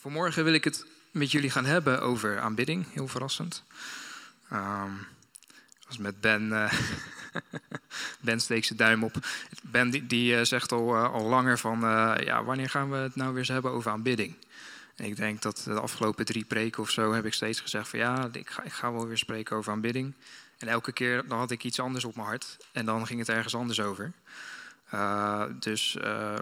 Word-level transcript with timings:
Vanmorgen 0.00 0.44
wil 0.44 0.52
ik 0.52 0.64
het 0.64 0.86
met 1.10 1.30
jullie 1.30 1.50
gaan 1.50 1.64
hebben 1.64 2.02
over 2.02 2.38
aanbidding, 2.38 2.86
heel 2.92 3.08
verrassend. 3.08 3.62
Um, 4.52 5.06
was 5.86 5.98
met 5.98 6.20
Ben, 6.20 6.42
uh, 6.42 6.72
Ben 8.20 8.40
steekt 8.40 8.66
zijn 8.66 8.78
duim 8.78 9.04
op. 9.04 9.14
Ben 9.62 9.90
die, 9.90 10.06
die 10.06 10.32
uh, 10.32 10.42
zegt 10.42 10.72
al, 10.72 10.94
uh, 10.94 11.12
al 11.12 11.24
langer 11.24 11.58
van, 11.58 11.80
ja, 12.24 12.44
wanneer 12.44 12.70
gaan 12.70 12.90
we 12.90 12.96
het 12.96 13.16
nou 13.16 13.30
weer 13.30 13.38
eens 13.38 13.48
hebben 13.48 13.70
over 13.70 13.90
aanbidding? 13.90 14.34
En 14.96 15.04
ik 15.04 15.16
denk 15.16 15.42
dat 15.42 15.62
de 15.64 15.80
afgelopen 15.80 16.24
drie 16.24 16.44
preken 16.44 16.82
of 16.82 16.90
zo 16.90 17.12
heb 17.12 17.24
ik 17.24 17.34
steeds 17.34 17.60
gezegd 17.60 17.88
van, 17.88 17.98
ja, 17.98 18.28
ik 18.32 18.50
ga, 18.50 18.62
ik 18.62 18.72
ga 18.72 18.92
wel 18.92 19.06
weer 19.06 19.18
spreken 19.18 19.56
over 19.56 19.72
aanbidding. 19.72 20.14
En 20.58 20.68
elke 20.68 20.92
keer 20.92 21.28
dan 21.28 21.38
had 21.38 21.50
ik 21.50 21.64
iets 21.64 21.80
anders 21.80 22.04
op 22.04 22.14
mijn 22.14 22.26
hart 22.26 22.56
en 22.72 22.86
dan 22.86 23.06
ging 23.06 23.18
het 23.18 23.28
ergens 23.28 23.54
anders 23.54 23.80
over. 23.80 24.12
Uh, 24.94 25.44
dus 25.58 25.96
uh, 26.00 26.34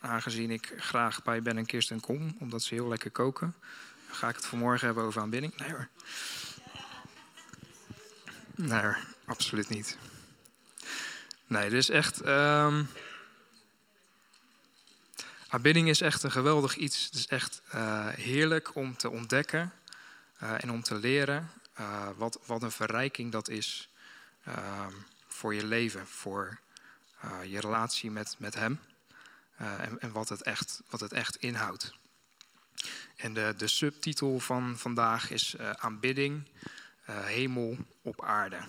aangezien 0.00 0.50
ik 0.50 0.72
graag 0.76 1.22
bij 1.22 1.42
Ben 1.42 1.58
en 1.58 1.66
Kirsten 1.66 2.00
kom, 2.00 2.36
omdat 2.40 2.62
ze 2.62 2.74
heel 2.74 2.88
lekker 2.88 3.10
koken, 3.10 3.54
ga 4.10 4.28
ik 4.28 4.36
het 4.36 4.46
vanmorgen 4.46 4.86
hebben 4.86 5.04
over 5.04 5.20
aanbidding. 5.20 5.56
Nee 5.56 5.70
hoor. 5.70 5.88
Nee 8.54 8.92
absoluut 9.24 9.68
niet. 9.68 9.98
Nee, 11.46 11.70
is 11.70 11.88
echt. 11.88 12.26
Um, 12.26 12.88
aanbidding 15.48 15.88
is 15.88 16.00
echt 16.00 16.22
een 16.22 16.30
geweldig 16.30 16.76
iets. 16.76 17.04
Het 17.04 17.14
is 17.14 17.26
echt 17.26 17.62
uh, 17.74 18.08
heerlijk 18.08 18.74
om 18.74 18.96
te 18.96 19.10
ontdekken 19.10 19.72
en 20.38 20.70
om 20.70 20.82
te 20.82 20.94
leren 20.94 21.50
wat, 22.16 22.38
wat 22.46 22.62
een 22.62 22.70
verrijking 22.70 23.32
dat 23.32 23.48
is 23.48 23.88
voor 25.28 25.54
je 25.54 25.64
leven, 25.64 26.06
voor 26.06 26.58
uh, 27.24 27.50
je 27.52 27.60
relatie 27.60 28.10
met, 28.10 28.34
met 28.38 28.54
Hem 28.54 28.80
uh, 29.60 29.80
en, 29.80 30.00
en, 30.00 30.12
wat, 30.12 30.28
het 30.28 30.42
echt, 30.42 30.82
wat 30.90 31.00
het 31.00 31.12
echt 31.12 31.36
inhoudt. 31.36 31.94
En 33.16 33.34
de, 33.34 33.54
de 33.56 33.68
subtitel 33.68 34.40
van 34.40 34.78
vandaag 34.78 35.30
is 35.30 35.54
uh, 35.54 35.70
Aanbidding, 35.70 36.48
Hemel 37.04 37.76
op 38.02 38.22
aarde. 38.22 38.60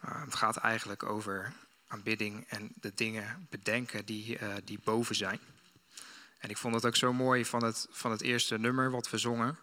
het 0.00 0.34
gaat 0.34 0.56
eigenlijk 0.56 1.02
over 1.02 1.52
aanbidding 1.86 2.44
en 2.48 2.72
de 2.80 2.92
dingen 2.94 3.46
bedenken 3.50 4.04
die, 4.04 4.38
die 4.64 4.78
boven 4.84 5.14
zijn. 5.14 5.40
En 6.38 6.50
ik 6.50 6.56
vond 6.56 6.74
het 6.74 6.86
ook 6.86 6.96
zo 6.96 7.12
mooi 7.12 7.44
van 7.44 7.64
het, 7.64 7.86
van 7.90 8.10
het 8.10 8.22
eerste 8.22 8.58
nummer 8.58 8.90
wat 8.90 9.10
we 9.10 9.18
zongen, 9.18 9.58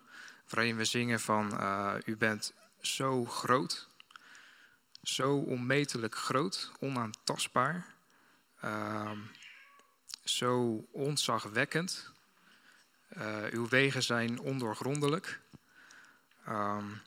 waarin 0.50 0.76
we 0.76 0.86
zingen 0.86 1.20
van 1.20 1.62
U 2.06 2.18
bent 2.18 2.54
zo 2.82 3.26
groot, 3.26 3.88
zo 5.04 5.36
onmetelijk 5.36 6.16
groot, 6.16 6.72
onaantastbaar. 6.80 7.93
Uh, 8.64 9.12
zo 10.24 10.86
ontzagwekkend. 10.92 12.12
Uh, 13.18 13.38
uw 13.52 13.68
wegen 13.68 14.04
zijn 14.04 14.40
ondoorgrondelijk. 14.40 15.40
Um, 16.50 17.02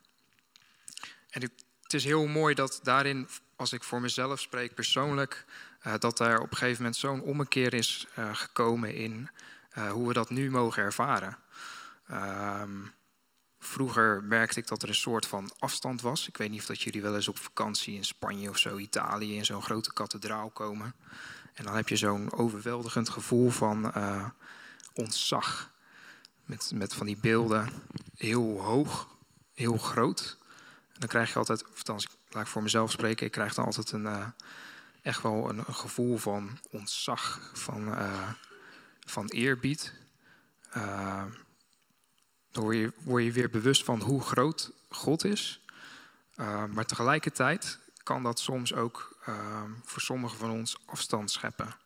en 1.30 1.42
het 1.82 1.94
is 1.94 2.04
heel 2.04 2.26
mooi 2.26 2.54
dat 2.54 2.80
daarin, 2.82 3.28
als 3.56 3.72
ik 3.72 3.84
voor 3.84 4.00
mezelf 4.00 4.40
spreek 4.40 4.74
persoonlijk, 4.74 5.44
uh, 5.86 5.94
dat 5.98 6.20
er 6.20 6.40
op 6.40 6.50
een 6.50 6.56
gegeven 6.56 6.82
moment 6.82 6.96
zo'n 7.00 7.20
ommekeer 7.22 7.74
is 7.74 8.06
uh, 8.18 8.34
gekomen 8.34 8.94
in 8.94 9.30
hoe 9.90 10.08
we 10.08 10.12
dat 10.12 10.30
nu 10.30 10.50
mogen 10.50 10.82
ervaren. 10.82 11.38
Um, 12.10 12.94
Vroeger 13.58 14.22
merkte 14.22 14.58
ik 14.58 14.66
dat 14.66 14.82
er 14.82 14.88
een 14.88 14.94
soort 14.94 15.26
van 15.26 15.50
afstand 15.58 16.00
was. 16.00 16.28
Ik 16.28 16.36
weet 16.36 16.50
niet 16.50 16.60
of 16.60 16.66
dat 16.66 16.82
jullie 16.82 17.02
wel 17.02 17.14
eens 17.14 17.28
op 17.28 17.38
vakantie 17.38 17.94
in 17.94 18.04
Spanje 18.04 18.48
of 18.48 18.58
zo, 18.58 18.76
Italië, 18.76 19.36
in 19.36 19.44
zo'n 19.44 19.62
grote 19.62 19.92
kathedraal 19.92 20.50
komen. 20.50 20.94
En 21.56 21.64
dan 21.64 21.74
heb 21.74 21.88
je 21.88 21.96
zo'n 21.96 22.32
overweldigend 22.32 23.08
gevoel 23.08 23.50
van 23.50 23.92
uh, 23.96 24.28
ontzag. 24.92 25.70
Met, 26.44 26.70
met 26.74 26.94
van 26.94 27.06
die 27.06 27.16
beelden 27.16 27.68
heel 28.16 28.60
hoog, 28.60 29.08
heel 29.54 29.76
groot. 29.76 30.38
En 30.92 31.00
dan 31.00 31.08
krijg 31.08 31.32
je 31.32 31.38
altijd, 31.38 31.62
of 31.62 31.76
althans, 31.76 32.06
laat 32.28 32.42
ik 32.42 32.48
voor 32.48 32.62
mezelf 32.62 32.90
spreken, 32.90 33.26
ik 33.26 33.32
krijg 33.32 33.54
dan 33.54 33.64
altijd 33.64 33.92
een, 33.92 34.04
uh, 34.04 34.26
echt 35.02 35.22
wel 35.22 35.48
een, 35.48 35.64
gevoel 35.64 36.16
van 36.16 36.58
ontzag, 36.70 37.50
van, 37.52 37.88
uh, 37.88 38.28
van 39.06 39.26
eerbied. 39.26 39.92
Dan 42.50 42.64
word 42.64 42.76
je, 42.76 42.92
word 43.02 43.24
je 43.24 43.32
weer 43.32 43.50
bewust 43.50 43.84
van 43.84 44.00
hoe 44.00 44.22
groot 44.22 44.72
God 44.88 45.24
is. 45.24 45.60
Maar 46.70 46.86
tegelijkertijd 46.86 47.78
kan 48.02 48.22
dat 48.22 48.40
soms 48.40 48.74
ook 48.74 49.15
uh, 49.28 49.62
voor 49.84 50.02
sommigen 50.02 50.38
van 50.38 50.50
ons 50.50 50.76
afstand 50.84 51.30
scheppen. 51.30 51.76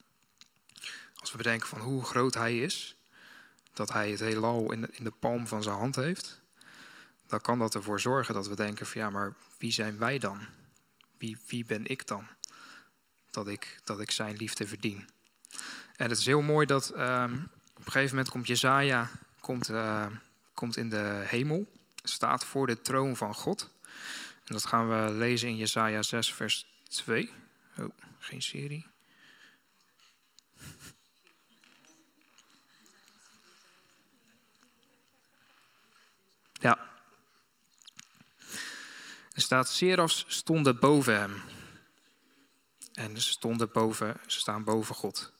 Als 1.14 1.30
we 1.30 1.36
bedenken 1.36 1.68
van 1.68 1.80
hoe 1.80 2.04
groot 2.04 2.34
Hij 2.34 2.58
is, 2.58 2.96
dat 3.72 3.92
Hij 3.92 4.10
het 4.10 4.20
heelal 4.20 4.72
in 4.72 4.80
de, 4.80 4.88
in 4.92 5.04
de 5.04 5.12
palm 5.18 5.46
van 5.46 5.62
zijn 5.62 5.76
hand 5.76 5.96
heeft, 5.96 6.40
dan 7.26 7.40
kan 7.40 7.58
dat 7.58 7.74
ervoor 7.74 8.00
zorgen 8.00 8.34
dat 8.34 8.48
we 8.48 8.56
denken 8.56 8.86
van 8.86 9.00
ja, 9.00 9.10
maar 9.10 9.34
wie 9.58 9.72
zijn 9.72 9.98
wij 9.98 10.18
dan? 10.18 10.40
Wie, 11.18 11.38
wie 11.46 11.64
ben 11.64 11.86
ik 11.86 12.06
dan? 12.06 12.26
Dat 13.30 13.48
ik, 13.48 13.80
dat 13.84 14.00
ik 14.00 14.10
zijn 14.10 14.36
liefde 14.36 14.66
verdien. 14.66 15.08
En 15.96 16.08
het 16.08 16.18
is 16.18 16.26
heel 16.26 16.42
mooi 16.42 16.66
dat 16.66 16.92
uh, 16.96 17.24
op 17.74 17.86
een 17.86 17.92
gegeven 17.92 18.14
moment 18.16 18.28
komt 18.28 18.46
Jezaja, 18.46 19.10
komt 19.40 19.68
uh, 19.68 20.06
komt 20.60 20.76
in 20.76 20.88
de 20.88 21.22
hemel, 21.26 21.72
staat 22.02 22.44
voor 22.44 22.66
de 22.66 22.80
troon 22.80 23.16
van 23.16 23.34
God. 23.34 23.70
En 24.44 24.54
dat 24.54 24.66
gaan 24.66 24.88
we 24.88 25.12
lezen 25.12 25.48
in 25.48 25.56
Jesaja 25.56 26.02
6, 26.02 26.34
vers 26.34 26.69
2. 26.90 27.30
Oh, 27.78 27.88
geen 28.18 28.42
serie. 28.42 28.86
Ja. 36.52 36.88
Er 39.32 39.42
staat, 39.42 39.68
Serafs 39.68 40.24
stonden 40.28 40.78
boven 40.78 41.18
hem. 41.18 41.42
En 42.92 43.20
ze, 43.20 43.30
stonden 43.30 43.72
boven, 43.72 44.20
ze 44.26 44.38
staan 44.38 44.64
boven 44.64 44.94
God. 44.94 45.32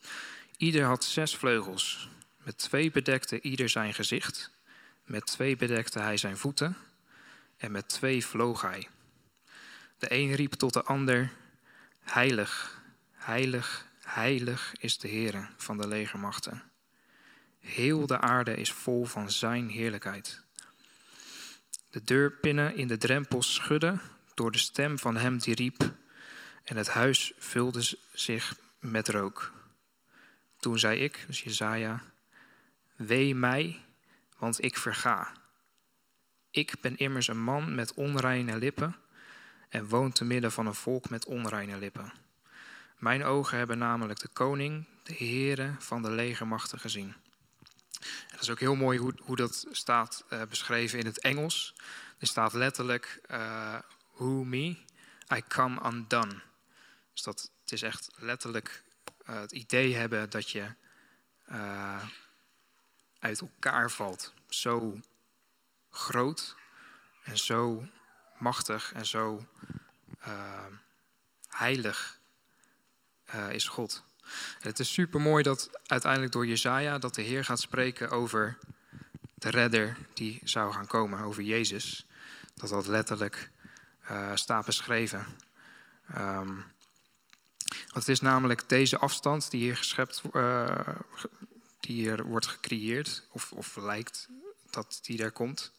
Ieder 0.57 0.85
had 0.85 1.05
zes 1.05 1.37
vleugels. 1.37 2.09
Met 2.37 2.59
twee 2.59 2.91
bedekte 2.91 3.41
ieder 3.41 3.69
zijn 3.69 3.95
gezicht. 3.95 4.51
Met 5.05 5.27
twee 5.27 5.57
bedekte 5.57 5.99
hij 5.99 6.17
zijn 6.17 6.37
voeten 6.37 6.77
en 7.57 7.73
met 7.73 7.89
twee 7.89 8.27
vloog 8.27 8.61
hij. 8.61 8.89
De 9.99 10.13
een 10.13 10.35
riep 10.35 10.53
tot 10.53 10.73
de 10.73 10.83
ander: 10.83 11.33
Heilig, 12.11 12.83
heilig, 13.13 13.87
heilig 14.03 14.73
is 14.79 14.99
de 14.99 15.09
Heere 15.09 15.47
van 15.57 15.79
de 15.79 15.89
legermachten. 15.89 16.63
Heel 17.59 18.07
de 18.07 18.21
aarde 18.21 18.55
is 18.55 18.73
vol 18.73 19.05
van 19.05 19.31
zijn 19.31 19.69
heerlijkheid. 19.69 20.43
De 21.91 22.05
deurpinnen 22.05 22.77
in 22.77 22.87
de 22.89 22.97
drempels 22.97 23.55
schudden 23.55 24.01
door 24.35 24.53
de 24.53 24.59
stem 24.59 24.99
van 24.99 25.17
hem 25.17 25.39
die 25.39 25.55
riep, 25.55 25.93
en 26.65 26.77
het 26.77 26.89
huis 26.89 27.33
vulde 27.39 27.99
zich 28.13 28.57
met 28.79 29.09
rook. 29.09 29.53
Toen 30.59 30.79
zei 30.79 31.01
ik, 31.01 31.25
dus 31.27 31.43
Jezaja, 31.43 32.03
wee 32.97 33.35
mij, 33.35 33.81
want 34.39 34.65
ik 34.65 34.77
verga. 34.77 35.33
Ik 36.51 36.75
ben 36.81 36.97
immers 36.97 37.29
een 37.29 37.43
man 37.43 37.75
met 37.75 37.95
onreine 37.95 38.59
lippen 38.59 38.97
en 39.71 39.89
woon 39.89 40.13
te 40.13 40.25
midden 40.25 40.53
van 40.53 40.67
een 40.67 40.75
volk 40.75 41.09
met 41.09 41.25
onreine 41.25 41.79
lippen. 41.79 42.13
Mijn 42.99 43.25
ogen 43.25 43.59
hebben 43.59 43.79
namelijk 43.79 44.19
de 44.21 44.29
koning, 44.29 44.87
de 45.03 45.15
Heere 45.15 45.75
van 45.79 46.03
de 46.03 46.11
legermachten 46.11 46.79
gezien. 46.79 47.15
En 48.01 48.31
dat 48.31 48.41
is 48.41 48.51
ook 48.51 48.61
heel 48.61 48.75
mooi 48.75 48.99
hoe, 48.99 49.15
hoe 49.23 49.37
dat 49.37 49.67
staat 49.71 50.25
uh, 50.33 50.43
beschreven 50.49 50.99
in 50.99 51.07
het 51.07 51.21
Engels. 51.21 51.75
Er 52.19 52.27
staat 52.27 52.53
letterlijk, 52.53 53.21
uh, 53.31 53.79
who 54.13 54.45
me, 54.45 54.77
I 55.35 55.43
come 55.49 55.81
undone. 55.85 56.41
Dus 57.13 57.23
dat, 57.23 57.51
het 57.61 57.73
is 57.73 57.83
echt 57.83 58.11
letterlijk 58.17 58.85
uh, 59.29 59.41
het 59.41 59.53
idee 59.53 59.95
hebben 59.95 60.31
dat 60.31 60.51
je 60.51 60.75
uit 63.19 63.41
elkaar 63.41 63.91
valt. 63.91 64.35
Zo 64.49 65.01
groot 65.91 66.57
en 67.23 67.39
zo 67.39 67.89
machtig 68.41 68.93
en 68.93 69.07
zo 69.07 69.47
uh, 70.27 70.65
heilig 71.49 72.19
uh, 73.35 73.53
is 73.53 73.69
God. 73.69 74.03
Het 74.61 74.79
is 74.79 74.93
super 74.93 75.21
mooi 75.21 75.43
dat 75.43 75.71
uiteindelijk 75.87 76.33
door 76.33 76.47
Jezaja 76.47 76.99
dat 76.99 77.15
de 77.15 77.23
Heer 77.23 77.45
gaat 77.45 77.61
spreken 77.61 78.11
over 78.11 78.59
de 79.35 79.51
redder 79.51 79.97
die 80.15 80.41
zou 80.45 80.73
gaan 80.73 80.87
komen, 80.87 81.21
over 81.21 81.43
Jezus. 81.43 82.07
Dat 82.55 82.69
dat 82.69 82.87
letterlijk 82.87 83.51
uh, 84.11 84.31
staat 84.35 84.65
beschreven. 84.65 85.27
Um, 86.17 86.65
want 87.71 88.07
het 88.07 88.09
is 88.09 88.21
namelijk 88.21 88.69
deze 88.69 88.99
afstand 88.99 89.51
die 89.51 89.61
hier 89.61 89.77
geschept, 89.77 90.23
uh, 90.33 90.79
die 91.81 91.95
hier 91.95 92.25
wordt 92.25 92.47
gecreëerd, 92.47 93.27
of, 93.31 93.53
of 93.53 93.77
lijkt 93.77 94.29
dat 94.71 94.99
die 95.03 95.17
daar 95.17 95.31
komt. 95.31 95.73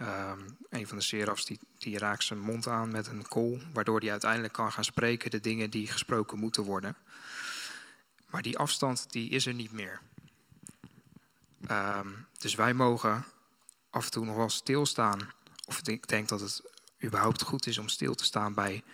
Um, 0.00 0.56
een 0.70 0.86
van 0.86 0.96
de 0.96 1.02
serafs 1.02 1.44
die, 1.44 1.58
die 1.78 1.98
raakt 1.98 2.24
zijn 2.24 2.40
mond 2.40 2.66
aan 2.66 2.90
met 2.90 3.06
een 3.06 3.28
kool, 3.28 3.58
waardoor 3.72 4.00
hij 4.00 4.10
uiteindelijk 4.10 4.52
kan 4.52 4.72
gaan 4.72 4.84
spreken 4.84 5.30
de 5.30 5.40
dingen 5.40 5.70
die 5.70 5.86
gesproken 5.86 6.38
moeten 6.38 6.62
worden. 6.62 6.96
Maar 8.26 8.42
die 8.42 8.58
afstand 8.58 9.12
die 9.12 9.30
is 9.30 9.46
er 9.46 9.54
niet 9.54 9.72
meer. 9.72 10.00
Ehm, 11.66 12.08
dus 12.38 12.54
wij 12.54 12.74
mogen 12.74 13.24
af 13.90 14.04
en 14.04 14.10
toe 14.10 14.24
nog 14.24 14.36
wel 14.36 14.48
stilstaan. 14.50 15.30
Of 15.64 15.88
ik 15.88 16.08
denk 16.08 16.28
dat 16.28 16.40
het 16.40 16.62
überhaupt 17.04 17.42
goed 17.42 17.66
is 17.66 17.78
om 17.78 17.88
stil 17.88 18.14
te 18.14 18.24
staan 18.24 18.54
bij 18.54 18.84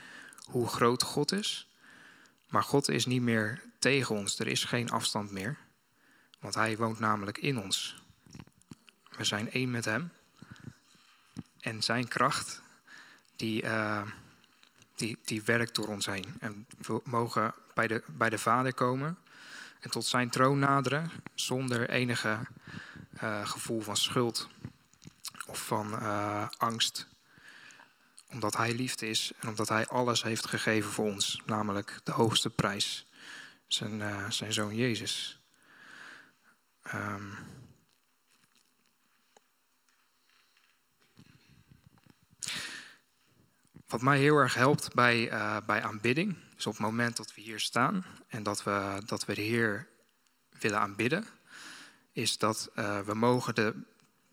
hoe 0.44 0.68
groot 0.68 1.02
God 1.02 1.32
is. 1.32 1.68
Maar 2.48 2.62
God 2.62 2.88
is 2.88 3.06
niet 3.06 3.22
meer 3.22 3.62
tegen 3.78 4.14
ons. 4.14 4.38
Er 4.38 4.46
is 4.46 4.64
geen 4.64 4.90
afstand 4.90 5.30
meer. 5.30 5.58
Want 6.40 6.54
Hij 6.54 6.76
woont 6.76 6.98
namelijk 6.98 7.38
in 7.38 7.58
ons. 7.58 8.02
We 9.16 9.24
zijn 9.24 9.50
één 9.50 9.70
met 9.70 9.84
Hem. 9.84 10.12
En 11.62 11.82
Zijn 11.82 12.08
kracht, 12.08 12.62
die, 13.36 13.62
uh, 13.62 14.02
die, 14.94 15.18
die 15.24 15.42
werkt 15.42 15.74
door 15.74 15.88
ons 15.88 16.06
heen. 16.06 16.36
En 16.40 16.66
we 16.78 17.00
mogen 17.04 17.54
bij 17.74 17.86
de, 17.86 18.02
bij 18.06 18.30
de 18.30 18.38
Vader 18.38 18.74
komen 18.74 19.18
en 19.80 19.90
tot 19.90 20.04
Zijn 20.04 20.30
troon 20.30 20.58
naderen 20.58 21.10
zonder 21.34 21.90
enige 21.90 22.38
uh, 23.22 23.46
gevoel 23.46 23.80
van 23.80 23.96
schuld 23.96 24.48
of 25.46 25.66
van 25.66 25.92
uh, 25.92 26.48
angst. 26.58 27.06
Omdat 28.30 28.56
Hij 28.56 28.74
liefde 28.74 29.08
is 29.08 29.32
en 29.38 29.48
omdat 29.48 29.68
Hij 29.68 29.86
alles 29.86 30.22
heeft 30.22 30.46
gegeven 30.46 30.90
voor 30.90 31.04
ons, 31.04 31.42
namelijk 31.46 32.00
de 32.04 32.12
hoogste 32.12 32.50
prijs, 32.50 33.06
zijn, 33.66 34.32
zijn 34.32 34.52
zoon 34.52 34.76
Jezus. 34.76 35.40
Um, 36.94 37.38
wat 43.92 44.02
mij 44.02 44.18
heel 44.18 44.36
erg 44.36 44.54
helpt 44.54 44.94
bij, 44.94 45.32
uh, 45.32 45.56
bij 45.66 45.82
aanbidding, 45.82 46.36
is 46.56 46.66
op 46.66 46.72
het 46.72 46.82
moment 46.82 47.16
dat 47.16 47.34
we 47.34 47.40
hier 47.40 47.60
staan 47.60 48.04
en 48.28 48.42
dat 48.42 48.62
we, 48.62 49.02
dat 49.06 49.24
we 49.24 49.34
de 49.34 49.40
Heer 49.40 49.88
willen 50.58 50.78
aanbidden, 50.78 51.26
is 52.12 52.38
dat 52.38 52.70
uh, 52.74 53.00
we 53.00 53.14
mogen 53.14 53.54
de 53.54 53.74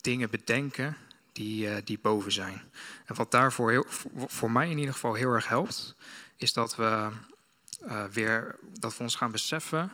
dingen 0.02 0.30
bedenken 0.30 0.98
die, 1.32 1.68
uh, 1.68 1.76
die 1.84 2.00
boven 2.00 2.32
zijn. 2.32 2.62
En 3.06 3.16
wat 3.16 3.32
daarvoor 3.32 3.86
voor 4.16 4.52
mij 4.52 4.70
in 4.70 4.78
ieder 4.78 4.94
geval 4.94 5.14
heel 5.14 5.32
erg 5.32 5.48
helpt, 5.48 5.96
is 6.36 6.54
dat 6.54 6.76
we 6.76 7.10
weer 8.12 8.60
dat 8.80 8.98
we 8.98 9.04
ons 9.04 9.16
gaan 9.16 9.32
beseffen 9.32 9.92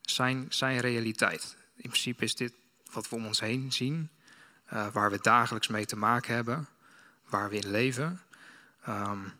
zijn, 0.00 0.46
zijn 0.48 0.78
realiteit. 0.78 1.56
In 1.76 1.88
principe 1.88 2.24
is 2.24 2.34
dit 2.34 2.52
wat 2.92 3.08
we 3.08 3.16
om 3.16 3.26
ons 3.26 3.40
heen 3.40 3.72
zien, 3.72 4.10
waar 4.92 5.10
we 5.10 5.18
dagelijks 5.20 5.68
mee 5.68 5.84
te 5.84 5.96
maken 5.96 6.34
hebben, 6.34 6.68
waar 7.28 7.48
we 7.48 7.56
in 7.56 7.70
leven. 7.70 8.20
Um, 8.88 9.32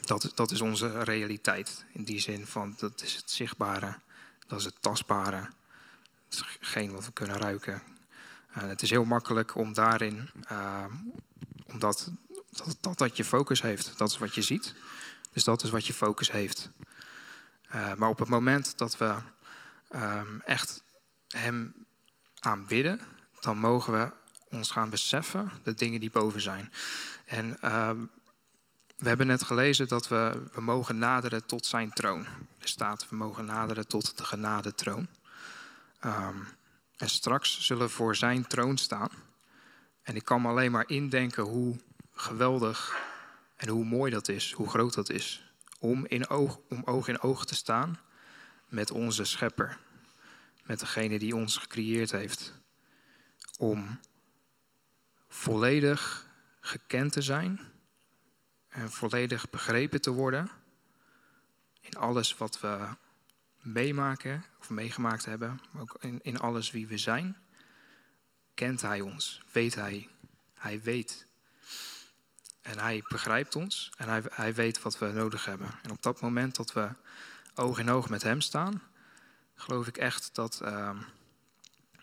dat, 0.00 0.32
dat 0.34 0.50
is 0.50 0.60
onze 0.60 1.02
realiteit. 1.02 1.84
In 1.92 2.04
die 2.04 2.20
zin 2.20 2.46
van 2.46 2.74
dat 2.78 3.02
is 3.02 3.14
het 3.14 3.30
zichtbare, 3.30 3.98
dat 4.46 4.58
is 4.58 4.64
het 4.64 4.82
tastbare. 4.82 5.48
Het 6.24 6.34
is 6.34 6.58
geen 6.60 6.92
wat 6.92 7.04
we 7.04 7.12
kunnen 7.12 7.36
ruiken. 7.36 7.82
Het 8.48 8.82
is 8.82 8.90
heel 8.90 9.04
makkelijk 9.04 9.54
om 9.56 9.72
daarin, 9.72 10.30
uh, 10.52 10.84
omdat 11.64 12.10
dat, 12.50 12.76
dat, 12.80 12.98
dat 12.98 13.16
je 13.16 13.24
focus 13.24 13.62
heeft. 13.62 13.98
Dat 13.98 14.10
is 14.10 14.18
wat 14.18 14.34
je 14.34 14.42
ziet. 14.42 14.74
Dus 15.32 15.44
dat 15.44 15.62
is 15.62 15.70
wat 15.70 15.86
je 15.86 15.92
focus 15.92 16.30
heeft. 16.30 16.70
Uh, 17.74 17.94
maar 17.94 18.08
op 18.08 18.18
het 18.18 18.28
moment 18.28 18.78
dat 18.78 18.96
we 18.96 19.14
echt 20.44 20.82
Hem 21.28 21.86
aanbidden, 22.38 23.00
dan 23.40 23.58
mogen 23.58 23.92
we 23.92 24.12
ons 24.56 24.70
gaan 24.70 24.90
beseffen 24.90 25.50
de 25.62 25.74
dingen 25.74 26.00
die 26.00 26.10
boven 26.10 26.40
zijn. 26.40 26.72
En 27.24 27.58
we 29.02 29.08
hebben 29.08 29.26
net 29.26 29.42
gelezen 29.42 29.88
dat 29.88 30.08
we, 30.08 30.42
we 30.52 30.60
mogen 30.60 30.98
naderen 30.98 31.46
tot 31.46 31.66
zijn 31.66 31.92
troon. 31.92 32.26
Er 32.58 32.68
staat, 32.68 33.08
we 33.08 33.16
mogen 33.16 33.44
naderen 33.44 33.86
tot 33.86 34.18
de 34.18 34.24
genadetroon. 34.24 35.08
Um, 36.04 36.46
en 36.96 37.08
straks 37.08 37.66
zullen 37.66 37.86
we 37.86 37.92
voor 37.92 38.16
zijn 38.16 38.46
troon 38.46 38.76
staan. 38.76 39.10
En 40.02 40.16
ik 40.16 40.24
kan 40.24 40.42
me 40.42 40.48
alleen 40.48 40.70
maar 40.70 40.88
indenken 40.88 41.42
hoe 41.42 41.76
geweldig 42.14 42.96
en 43.56 43.68
hoe 43.68 43.84
mooi 43.84 44.10
dat 44.10 44.28
is, 44.28 44.52
hoe 44.52 44.68
groot 44.68 44.94
dat 44.94 45.10
is. 45.10 45.52
Om, 45.78 46.06
in 46.06 46.28
oog, 46.28 46.58
om 46.68 46.82
oog 46.84 47.08
in 47.08 47.20
oog 47.20 47.44
te 47.44 47.54
staan 47.54 48.00
met 48.68 48.90
onze 48.90 49.24
schepper. 49.24 49.78
Met 50.64 50.80
degene 50.80 51.18
die 51.18 51.36
ons 51.36 51.56
gecreëerd 51.56 52.10
heeft. 52.10 52.52
Om 53.58 54.00
volledig 55.28 56.26
gekend 56.60 57.12
te 57.12 57.22
zijn 57.22 57.71
en 58.72 58.90
volledig 58.90 59.50
begrepen 59.50 60.00
te 60.00 60.10
worden 60.10 60.50
in 61.80 61.96
alles 61.96 62.36
wat 62.36 62.60
we 62.60 62.88
meemaken 63.56 64.44
of 64.60 64.70
meegemaakt 64.70 65.24
hebben, 65.24 65.60
maar 65.70 65.82
ook 65.82 65.96
in, 66.00 66.18
in 66.22 66.38
alles 66.38 66.70
wie 66.70 66.86
we 66.86 66.98
zijn, 66.98 67.36
kent 68.54 68.80
Hij 68.80 69.00
ons, 69.00 69.42
weet 69.52 69.74
Hij. 69.74 70.08
Hij 70.54 70.82
weet. 70.82 71.26
En 72.60 72.78
Hij 72.78 73.04
begrijpt 73.08 73.56
ons 73.56 73.92
en 73.96 74.08
hij, 74.08 74.22
hij 74.28 74.54
weet 74.54 74.82
wat 74.82 74.98
we 74.98 75.06
nodig 75.06 75.44
hebben. 75.44 75.70
En 75.82 75.90
op 75.90 76.02
dat 76.02 76.20
moment 76.20 76.56
dat 76.56 76.72
we 76.72 76.88
oog 77.54 77.78
in 77.78 77.90
oog 77.90 78.08
met 78.08 78.22
Hem 78.22 78.40
staan, 78.40 78.82
geloof 79.54 79.86
ik 79.86 79.96
echt 79.96 80.34
dat, 80.34 80.60
uh, 80.62 81.00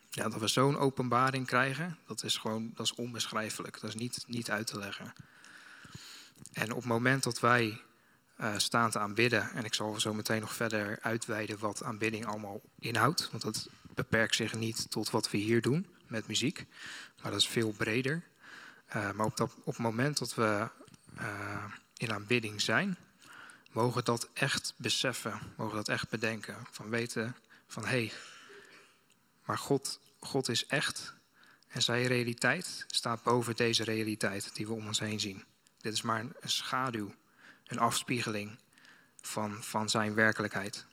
ja, 0.09 0.29
dat 0.29 0.39
we 0.39 0.47
zo'n 0.47 0.77
openbaring 0.77 1.45
krijgen. 1.45 1.97
Dat 2.05 2.23
is 2.23 2.37
gewoon 2.37 2.71
dat 2.75 2.85
is 2.85 2.93
onbeschrijfelijk. 2.93 3.79
Dat 3.79 3.89
is 3.89 3.95
niet, 3.95 4.23
niet 4.27 4.51
uit 4.51 4.67
te 4.67 4.79
leggen. 4.79 5.13
En 6.53 6.71
op 6.71 6.77
het 6.77 6.85
moment 6.85 7.23
dat 7.23 7.39
wij 7.39 7.81
uh, 8.41 8.57
staan 8.57 8.91
te 8.91 8.99
aanbidden, 8.99 9.51
en 9.51 9.65
ik 9.65 9.73
zal 9.73 9.99
zo 9.99 10.13
meteen 10.13 10.41
nog 10.41 10.53
verder 10.53 10.99
uitweiden 11.01 11.59
wat 11.59 11.83
aanbidding 11.83 12.25
allemaal 12.25 12.61
inhoudt, 12.79 13.29
want 13.31 13.43
dat 13.43 13.69
beperkt 13.95 14.35
zich 14.35 14.53
niet 14.53 14.91
tot 14.91 15.09
wat 15.09 15.31
we 15.31 15.37
hier 15.37 15.61
doen 15.61 15.87
met 16.07 16.27
muziek, 16.27 16.65
maar 17.21 17.31
dat 17.31 17.39
is 17.39 17.47
veel 17.47 17.71
breder. 17.71 18.23
Uh, 18.95 19.11
maar 19.11 19.25
op, 19.25 19.37
dat, 19.37 19.53
op 19.63 19.73
het 19.73 19.77
moment 19.77 20.17
dat 20.17 20.35
we 20.35 20.69
uh, 21.19 21.63
in 21.97 22.11
aanbidding 22.11 22.61
zijn, 22.61 22.97
mogen 23.71 24.03
dat 24.03 24.29
echt 24.33 24.73
beseffen, 24.77 25.39
mogen 25.57 25.75
dat 25.75 25.89
echt 25.89 26.09
bedenken. 26.09 26.55
Van 26.71 26.89
weten 26.89 27.35
van 27.67 27.83
hé, 27.83 27.89
hey, 27.89 28.11
maar 29.45 29.57
God, 29.57 29.99
God 30.19 30.49
is 30.49 30.65
echt 30.65 31.13
en 31.67 31.81
zijn 31.81 32.07
realiteit 32.07 32.85
staat 32.87 33.23
boven 33.23 33.55
deze 33.55 33.83
realiteit 33.83 34.55
die 34.55 34.67
we 34.67 34.73
om 34.73 34.87
ons 34.87 34.99
heen 34.99 35.19
zien. 35.19 35.43
Dit 35.81 35.93
is 35.93 36.01
maar 36.01 36.19
een, 36.19 36.33
schaduw, 36.43 37.15
een 37.67 37.79
afspiegeling 37.79 38.59
van, 39.21 39.63
van 39.63 39.89
zijn 39.89 40.13
werkelijkheid. 40.13 40.85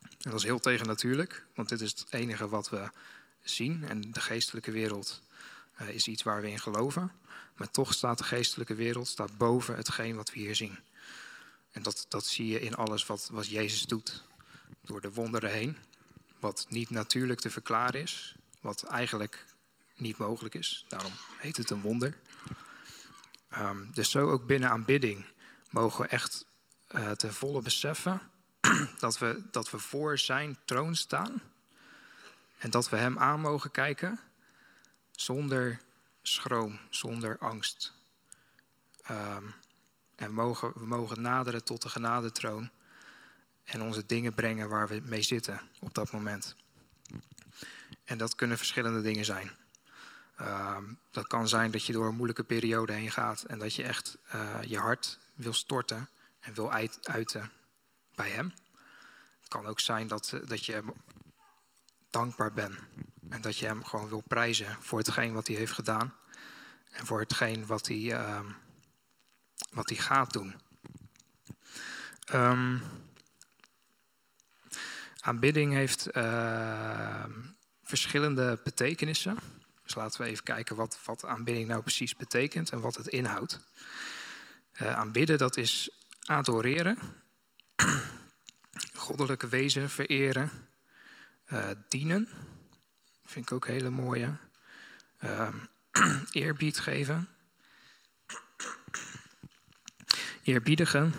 En 0.00 0.30
dat 0.30 0.34
is 0.34 0.44
heel 0.44 0.60
tegennatuurlijk, 0.60 1.46
want 1.54 1.68
dit 1.68 1.80
is 1.80 1.90
het 1.90 2.06
enige 2.10 2.48
wat 2.48 2.70
we 2.70 2.90
zien. 3.42 3.84
En 3.88 4.00
de 4.12 4.20
geestelijke 4.20 4.70
wereld 4.70 5.22
uh, 5.80 5.88
is 5.88 6.08
iets 6.08 6.22
waar 6.22 6.40
we 6.40 6.50
in 6.50 6.60
geloven. 6.60 7.12
Maar 7.56 7.70
toch 7.70 7.92
staat 7.92 8.18
de 8.18 8.24
geestelijke 8.24 8.74
wereld 8.74 9.08
staat 9.08 9.36
boven 9.36 9.76
hetgeen 9.76 10.16
wat 10.16 10.30
we 10.32 10.38
hier 10.38 10.56
zien. 10.56 10.78
En 11.70 11.82
dat, 11.82 12.06
dat 12.08 12.26
zie 12.26 12.46
je 12.46 12.60
in 12.60 12.74
alles 12.74 13.06
wat, 13.06 13.28
wat 13.32 13.48
Jezus 13.48 13.82
doet. 13.82 14.24
Door 14.80 15.00
de 15.00 15.12
wonderen 15.12 15.50
heen. 15.50 15.76
Wat 16.38 16.66
niet 16.68 16.90
natuurlijk 16.90 17.40
te 17.40 17.50
verklaren 17.50 18.00
is. 18.00 18.34
Wat 18.60 18.82
eigenlijk 18.82 19.44
niet 19.96 20.16
mogelijk 20.16 20.54
is. 20.54 20.84
Daarom 20.88 21.12
heet 21.38 21.56
het 21.56 21.70
een 21.70 21.80
wonder. 21.80 22.18
Um, 23.58 23.90
dus 23.94 24.10
zo 24.10 24.30
ook 24.30 24.46
binnen 24.46 24.70
aanbidding 24.70 25.24
mogen 25.70 26.02
we 26.02 26.08
echt 26.08 26.46
uh, 26.90 27.10
ten 27.10 27.34
volle 27.34 27.62
beseffen 27.62 28.20
dat 28.98 29.18
we, 29.18 29.42
dat 29.50 29.70
we 29.70 29.78
voor 29.78 30.18
zijn 30.18 30.58
troon 30.64 30.96
staan. 30.96 31.42
En 32.58 32.70
dat 32.70 32.88
we 32.88 32.96
hem 32.96 33.18
aan 33.18 33.40
mogen 33.40 33.70
kijken 33.70 34.20
zonder 35.10 35.80
schroom, 36.22 36.78
zonder 36.90 37.38
angst. 37.38 37.92
Um, 39.10 39.54
en 40.14 40.32
mogen, 40.32 40.72
we 40.74 40.86
mogen 40.86 41.22
naderen 41.22 41.64
tot 41.64 41.82
de 41.82 41.88
genadetroon 41.88 42.70
en 43.64 43.82
onze 43.82 44.06
dingen 44.06 44.34
brengen 44.34 44.68
waar 44.68 44.88
we 44.88 45.02
mee 45.04 45.22
zitten 45.22 45.60
op 45.80 45.94
dat 45.94 46.12
moment. 46.12 46.56
En 48.04 48.18
dat 48.18 48.34
kunnen 48.34 48.56
verschillende 48.56 49.00
dingen 49.00 49.24
zijn. 49.24 49.50
Uh, 50.42 50.76
dat 51.10 51.26
kan 51.26 51.48
zijn 51.48 51.70
dat 51.70 51.84
je 51.84 51.92
door 51.92 52.06
een 52.06 52.14
moeilijke 52.14 52.44
periode 52.44 52.92
heen 52.92 53.10
gaat 53.10 53.42
en 53.42 53.58
dat 53.58 53.74
je 53.74 53.82
echt 53.82 54.18
uh, 54.34 54.62
je 54.62 54.78
hart 54.78 55.18
wil 55.34 55.52
storten 55.52 56.08
en 56.40 56.54
wil 56.54 56.72
uit, 56.72 56.98
uiten 57.02 57.50
bij 58.14 58.30
Hem. 58.30 58.52
Het 59.40 59.48
kan 59.48 59.66
ook 59.66 59.80
zijn 59.80 60.06
dat, 60.06 60.32
uh, 60.34 60.46
dat 60.46 60.64
je 60.64 60.82
dankbaar 62.10 62.52
bent 62.52 62.78
en 63.28 63.40
dat 63.40 63.58
je 63.58 63.66
Hem 63.66 63.84
gewoon 63.84 64.08
wil 64.08 64.22
prijzen 64.26 64.76
voor 64.80 64.98
hetgeen 64.98 65.32
wat 65.32 65.46
Hij 65.46 65.56
heeft 65.56 65.72
gedaan 65.72 66.14
en 66.90 67.06
voor 67.06 67.20
hetgeen 67.20 67.66
wat 67.66 67.86
Hij, 67.86 68.12
ehm, 68.12 68.46
wat 69.70 69.88
hij 69.88 69.98
gaat 69.98 70.32
doen. 70.32 70.54
Um, 72.34 72.82
aanbidding 75.20 75.72
heeft 75.72 76.06
ehm, 76.06 77.30
verschillende 77.82 78.60
betekenissen. 78.64 79.38
Dus 79.92 80.02
laten 80.02 80.20
we 80.20 80.26
even 80.26 80.44
kijken 80.44 80.76
wat, 80.76 80.98
wat 81.04 81.24
aanbidding 81.24 81.68
nou 81.68 81.82
precies 81.82 82.16
betekent 82.16 82.70
en 82.70 82.80
wat 82.80 82.94
het 82.94 83.06
inhoudt. 83.06 83.60
Uh, 84.82 84.96
aanbidden, 84.96 85.38
dat 85.38 85.56
is 85.56 85.90
adoreren, 86.24 86.98
goddelijke 88.94 89.48
wezen 89.48 89.90
vereren, 89.90 90.50
uh, 91.52 91.68
dienen, 91.88 92.28
vind 93.24 93.44
ik 93.44 93.52
ook 93.52 93.66
hele 93.66 93.90
mooie. 93.90 94.36
Ehm, 95.18 95.56
eerbied 96.32 96.78
geven. 96.78 97.28
Eerbiedigen. 100.42 101.14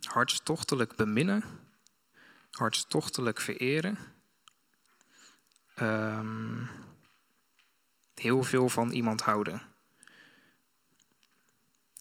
Hartstochtelijk 0.00 0.96
beminnen. 0.96 1.44
Hartstochtelijk 2.50 3.40
vereren. 3.40 3.98
Ehm, 5.74 6.64
heel 8.22 8.42
veel 8.42 8.68
van 8.68 8.90
iemand 8.90 9.20
houden. 9.20 9.62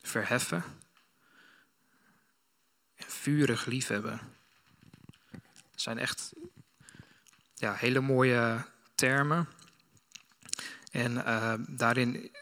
Verheffen. 0.01 0.63
En 2.95 3.09
vurig 3.09 3.65
liefhebben. 3.65 4.19
Dat 5.71 5.81
zijn 5.81 5.97
echt 5.97 6.33
ja, 7.55 7.73
hele 7.73 7.99
mooie 7.99 8.65
termen. 8.95 9.47
En 10.91 11.11
uh, 11.11 11.53
daarin 11.67 12.35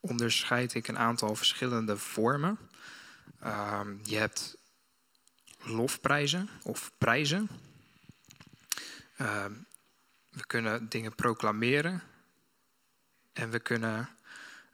onderscheid 0.00 0.74
ik 0.74 0.88
een 0.88 0.98
aantal 0.98 1.34
verschillende 1.36 1.96
vormen. 1.96 2.58
Uh, 3.42 3.80
je 4.02 4.16
hebt 4.16 4.56
lofprijzen 5.58 6.48
of 6.62 6.92
prijzen. 6.98 7.48
Uh, 9.18 9.44
we 10.28 10.46
kunnen 10.46 10.88
dingen 10.88 11.14
proclameren. 11.14 12.02
En 13.32 13.50
we 13.50 13.58
kunnen 13.58 14.08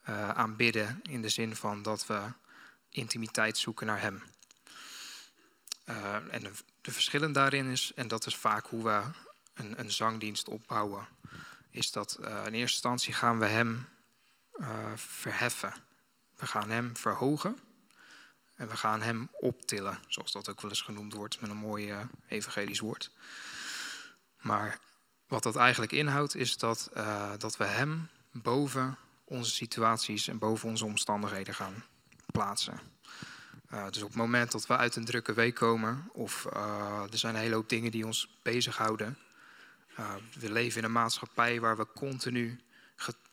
uh, 0.08 0.28
aanbidden 0.28 1.00
in 1.02 1.22
de 1.22 1.28
zin 1.28 1.56
van 1.56 1.82
dat 1.82 2.06
we 2.06 2.22
intimiteit 2.88 3.58
zoeken 3.58 3.86
naar 3.86 4.00
Hem. 4.00 4.22
en 6.30 6.42
de, 6.80 6.92
verschillen 6.92 7.32
daarin 7.32 7.70
is, 7.70 7.92
en 7.94 8.08
dat 8.08 8.26
is 8.26 8.36
vaak 8.36 8.66
hoe 8.66 8.84
we 8.84 9.02
een, 9.54 9.80
een 9.80 9.92
zangdienst 9.92 10.48
opbouwen, 10.48 11.08
is 11.70 11.90
dat 11.90 12.18
uh, 12.20 12.26
in 12.26 12.54
eerste 12.54 12.58
instantie 12.58 13.14
gaan 13.14 13.38
we 13.38 13.46
hem 13.46 13.88
verheffen. 14.96 15.75
We 16.36 16.46
gaan 16.46 16.70
hem 16.70 16.96
verhogen 16.96 17.58
en 18.54 18.68
we 18.68 18.76
gaan 18.76 19.02
hem 19.02 19.28
optillen, 19.32 19.98
zoals 20.08 20.32
dat 20.32 20.48
ook 20.48 20.60
wel 20.60 20.70
eens 20.70 20.82
genoemd 20.82 21.12
wordt 21.12 21.40
met 21.40 21.50
een 21.50 21.56
mooi 21.56 21.94
evangelisch 22.28 22.80
woord. 22.80 23.10
Maar 24.40 24.78
wat 25.26 25.42
dat 25.42 25.56
eigenlijk 25.56 25.92
inhoudt 25.92 26.34
is 26.34 26.56
dat, 26.56 26.90
dat 27.38 27.56
we 27.56 27.64
hem 27.64 28.08
boven 28.43 28.97
onze 29.25 29.50
situaties 29.50 30.28
en 30.28 30.38
boven 30.38 30.69
onze 30.69 30.85
omstandigheden 30.85 31.55
gaan 31.55 31.85
plaatsen. 32.26 32.81
Uh, 33.73 33.87
dus 33.90 34.02
op 34.02 34.09
het 34.09 34.16
moment 34.16 34.52
dat 34.52 34.66
we 34.66 34.76
uit 34.76 34.97
een 34.97 35.05
drukke 35.05 35.33
week 35.33 35.55
komen, 35.55 36.11
of 36.12 36.47
uh, 36.55 37.02
er 37.11 37.19
zijn 37.19 37.35
een 37.35 37.40
hele 37.40 37.55
hoop 37.55 37.69
dingen 37.69 37.90
die 37.90 38.07
ons 38.07 38.38
bezighouden, 38.43 39.19
uh, 39.99 40.14
we 40.38 40.52
leven 40.52 40.78
in 40.78 40.85
een 40.85 40.93
maatschappij 40.93 41.61
waar 41.61 41.76
we 41.76 41.87
continu 41.95 42.61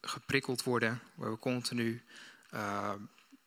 geprikkeld 0.02 0.64
worden, 0.64 1.02
waar 1.16 1.32
we 1.32 1.40
continu 1.40 2.04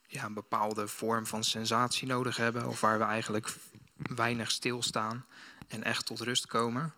ja, 0.07 0.25
een 0.25 0.35
bepaalde 0.35 0.89
vorm 0.89 1.27
van 1.27 1.45
sensatie 1.45 2.07
nodig 2.07 2.37
hebben, 2.37 2.67
of 2.67 2.81
waar 2.81 2.99
we 2.99 3.05
eigenlijk 3.05 3.55
weinig 3.97 4.51
stilstaan 4.51 5.25
en 5.69 5.83
echt 5.83 6.07
tot 6.07 6.21
rust 6.21 6.47
komen. 6.47 6.95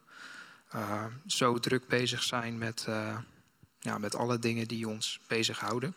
Zo 1.27 1.59
druk 1.59 1.87
bezig 1.87 2.23
zijn 2.23 2.59
met, 2.59 2.87
ja, 3.89 3.99
met 3.99 4.15
alle 4.15 4.39
dingen 4.39 4.69
die 4.69 4.89
ons 4.89 5.21
bezighouden. 5.27 5.95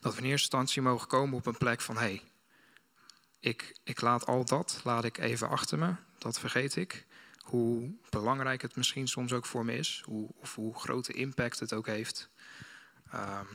Dat 0.00 0.14
we 0.14 0.20
in 0.20 0.26
eerste 0.26 0.30
instantie 0.30 0.82
mogen 0.82 1.08
komen 1.08 1.36
op 1.36 1.46
een 1.46 1.58
plek 1.58 1.80
van 1.80 1.94
hé, 1.94 2.00
hey, 2.00 2.22
ik, 3.40 3.78
ik 3.84 4.00
laat 4.00 4.26
al 4.26 4.44
dat, 4.44 4.80
laat 4.84 5.04
ik 5.04 5.18
even 5.18 5.48
achter 5.48 5.78
me, 5.78 5.94
dat 6.18 6.38
vergeet 6.38 6.76
ik 6.76 7.06
hoe 7.38 7.94
belangrijk 8.10 8.62
het 8.62 8.76
misschien 8.76 9.08
soms 9.08 9.32
ook 9.32 9.46
voor 9.46 9.64
me 9.64 9.76
is, 9.76 10.02
hoe, 10.04 10.28
of 10.40 10.54
hoe 10.54 10.78
grote 10.78 11.12
impact 11.12 11.60
het 11.60 11.72
ook 11.72 11.86
heeft. 11.86 12.30
Um, 13.14 13.48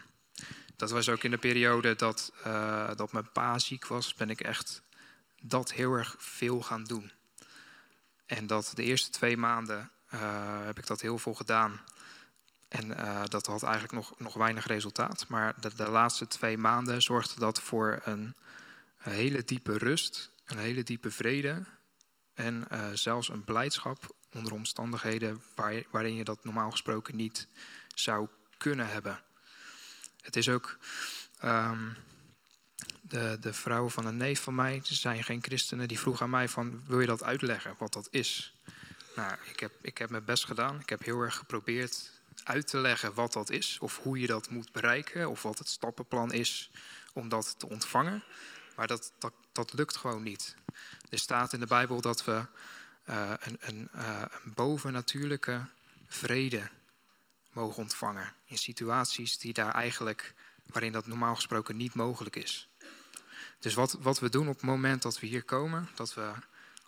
dat 0.75 0.91
was 0.91 1.09
ook 1.09 1.23
in 1.23 1.31
de 1.31 1.37
periode 1.37 1.95
dat, 1.95 2.31
uh, 2.47 2.95
dat 2.95 3.11
mijn 3.11 3.31
pa 3.31 3.59
ziek 3.59 3.87
was, 3.87 4.13
ben 4.13 4.29
ik 4.29 4.41
echt 4.41 4.81
dat 5.41 5.71
heel 5.71 5.93
erg 5.93 6.15
veel 6.19 6.61
gaan 6.61 6.83
doen. 6.83 7.11
En 8.25 8.47
dat 8.47 8.71
de 8.75 8.83
eerste 8.83 9.09
twee 9.09 9.37
maanden 9.37 9.91
uh, 10.13 10.65
heb 10.65 10.77
ik 10.77 10.87
dat 10.87 11.01
heel 11.01 11.17
veel 11.17 11.33
gedaan. 11.33 11.81
En 12.67 12.89
uh, 12.89 13.23
dat 13.25 13.45
had 13.45 13.63
eigenlijk 13.63 13.93
nog, 13.93 14.19
nog 14.19 14.33
weinig 14.33 14.67
resultaat. 14.67 15.27
Maar 15.27 15.61
de, 15.61 15.75
de 15.75 15.89
laatste 15.89 16.27
twee 16.27 16.57
maanden 16.57 17.01
zorgde 17.01 17.39
dat 17.39 17.61
voor 17.61 18.01
een, 18.03 18.35
hele 18.97 19.43
diepe 19.43 19.77
rust, 19.77 20.31
een 20.45 20.57
hele 20.57 20.83
diepe 20.83 21.11
vrede 21.11 21.63
en 22.33 22.67
uh, 22.71 22.87
zelfs 22.93 23.29
een 23.29 23.43
blijdschap 23.43 24.15
onder 24.33 24.53
omstandigheden 24.53 25.41
waar, 25.55 25.83
waarin 25.91 26.15
je 26.15 26.23
dat 26.23 26.43
normaal 26.43 26.71
gesproken 26.71 27.15
niet 27.15 27.47
zou 27.95 28.27
kunnen 28.57 28.87
hebben. 28.87 29.19
Het 30.21 30.35
is 30.35 30.49
ook 30.49 30.77
um, 31.43 31.95
de, 33.01 33.37
de 33.39 33.53
vrouw 33.53 33.89
van 33.89 34.05
een 34.05 34.17
neef 34.17 34.41
van 34.41 34.55
mij, 34.55 34.81
ze 34.83 34.95
zijn 34.95 35.23
geen 35.23 35.43
christenen, 35.43 35.87
die 35.87 35.99
vroeg 35.99 36.21
aan 36.21 36.29
mij 36.29 36.49
van 36.49 36.83
wil 36.85 36.99
je 36.99 37.07
dat 37.07 37.23
uitleggen 37.23 37.75
wat 37.77 37.93
dat 37.93 38.07
is? 38.11 38.55
Nou, 39.15 39.37
ik 39.51 39.59
heb, 39.59 39.71
ik 39.81 39.97
heb 39.97 40.09
mijn 40.09 40.25
best 40.25 40.45
gedaan. 40.45 40.79
Ik 40.79 40.89
heb 40.89 41.03
heel 41.03 41.21
erg 41.21 41.35
geprobeerd 41.35 42.11
uit 42.43 42.67
te 42.67 42.77
leggen 42.77 43.13
wat 43.13 43.33
dat 43.33 43.49
is, 43.49 43.77
of 43.79 43.97
hoe 43.97 44.19
je 44.19 44.27
dat 44.27 44.49
moet 44.49 44.71
bereiken, 44.71 45.29
of 45.29 45.41
wat 45.41 45.57
het 45.57 45.69
stappenplan 45.69 46.33
is 46.33 46.71
om 47.13 47.29
dat 47.29 47.59
te 47.59 47.69
ontvangen. 47.69 48.23
Maar 48.75 48.87
dat, 48.87 49.13
dat, 49.19 49.33
dat 49.51 49.73
lukt 49.73 49.95
gewoon 49.95 50.23
niet. 50.23 50.55
Er 51.09 51.19
staat 51.19 51.53
in 51.53 51.59
de 51.59 51.65
Bijbel 51.65 52.01
dat 52.01 52.25
we 52.25 52.45
uh, 53.09 53.33
een, 53.39 53.57
een, 53.59 53.89
uh, 53.95 54.21
een 54.43 54.53
bovennatuurlijke 54.53 55.65
vrede 56.07 56.69
mogen 57.51 57.81
ontvangen. 57.81 58.33
In 58.45 58.57
situaties 58.57 59.37
die 59.37 59.53
daar 59.53 59.73
eigenlijk, 59.73 60.33
waarin 60.65 60.91
dat 60.91 61.07
normaal 61.07 61.35
gesproken 61.35 61.77
niet 61.77 61.93
mogelijk 61.93 62.35
is. 62.35 62.69
Dus 63.59 63.73
wat, 63.73 63.97
wat 63.99 64.19
we 64.19 64.29
doen 64.29 64.47
op 64.47 64.55
het 64.55 64.63
moment 64.63 65.01
dat 65.01 65.19
we 65.19 65.27
hier 65.27 65.43
komen, 65.43 65.89
dat 65.95 66.13
we 66.13 66.31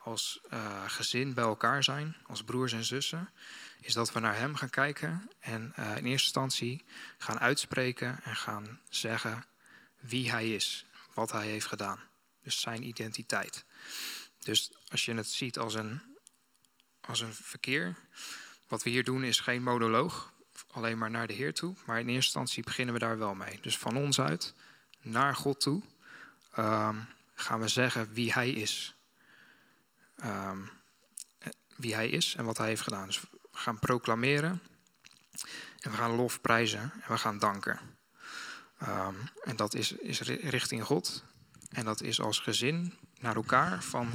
als 0.08 0.40
uh, 0.54 0.84
gezin 0.88 1.34
bij 1.34 1.44
elkaar 1.44 1.84
zijn, 1.84 2.16
als 2.26 2.44
broers 2.44 2.74
en 2.74 2.84
zussen, 2.84 3.30
is 3.82 3.94
dat 3.94 4.12
we 4.12 4.20
naar 4.20 4.36
Hem 4.36 4.56
gaan 4.56 4.70
kijken 4.70 5.30
en 5.40 5.74
in 5.76 5.84
eerste 5.86 6.10
instantie 6.10 6.86
gaan 7.18 7.40
uitspreken 7.40 8.20
en 8.24 8.36
gaan 8.36 8.80
zeggen 8.90 9.46
wie 10.00 10.32
Hij 10.32 10.54
is, 10.54 10.86
wat 11.14 11.32
Hij 11.32 11.48
heeft 11.48 11.66
gedaan. 11.66 12.00
Dus 12.44 12.62
zijn 12.62 12.84
identiteit. 12.84 13.66
Dus 14.40 14.72
als 14.90 15.06
je 15.06 15.14
het 15.14 15.28
ziet 15.28 15.58
als 15.58 15.74
een, 15.74 16.02
als 17.02 17.20
een 17.20 17.34
verkeer, 17.34 17.96
wat 18.68 18.84
we 18.84 18.90
hier 18.90 19.04
doen 19.04 19.24
is 19.24 19.40
geen 19.40 19.64
monoloog, 19.64 20.34
alleen 20.72 20.98
maar 20.98 21.12
naar 21.12 21.28
de 21.28 21.34
Heer 21.34 21.54
toe. 21.54 21.76
Maar 21.86 22.00
in 22.00 22.08
eerste 22.08 22.16
instantie 22.16 22.64
beginnen 22.64 22.94
we 22.94 23.00
daar 23.00 23.18
wel 23.18 23.36
mee. 23.36 23.60
Dus 23.62 23.78
van 23.78 23.98
ons 23.98 24.20
uit 24.20 24.54
naar 25.02 25.36
God 25.36 25.60
toe 25.60 25.82
um, 26.58 27.06
gaan 27.34 27.60
we 27.60 27.68
zeggen 27.68 28.14
wie 28.14 28.34
Hij 28.34 28.50
is. 28.50 28.97
Um, 30.26 30.70
wie 31.76 31.96
Hij 31.96 32.10
is 32.10 32.36
en 32.36 32.46
wat 32.46 32.58
Hij 32.58 32.68
heeft 32.68 32.82
gedaan. 32.82 33.06
Dus 33.06 33.22
we 33.22 33.28
gaan 33.52 33.80
proclameren 33.80 34.62
en 35.80 35.92
we 35.92 35.98
gaan 35.98 36.16
lof 36.16 36.42
prijzen 36.42 36.82
en 36.82 37.12
we 37.12 37.18
gaan 37.18 37.40
danken. 37.40 37.80
Um, 38.82 39.30
en 39.44 39.56
dat 39.56 39.74
is, 39.74 39.92
is 39.92 40.20
richting 40.22 40.84
God. 40.84 41.24
En 41.70 41.86
dat 41.86 42.02
is 42.02 42.22
als 42.22 42.40
gezin 42.40 42.94
naar 43.20 43.36
elkaar 43.36 43.84
van 43.84 44.10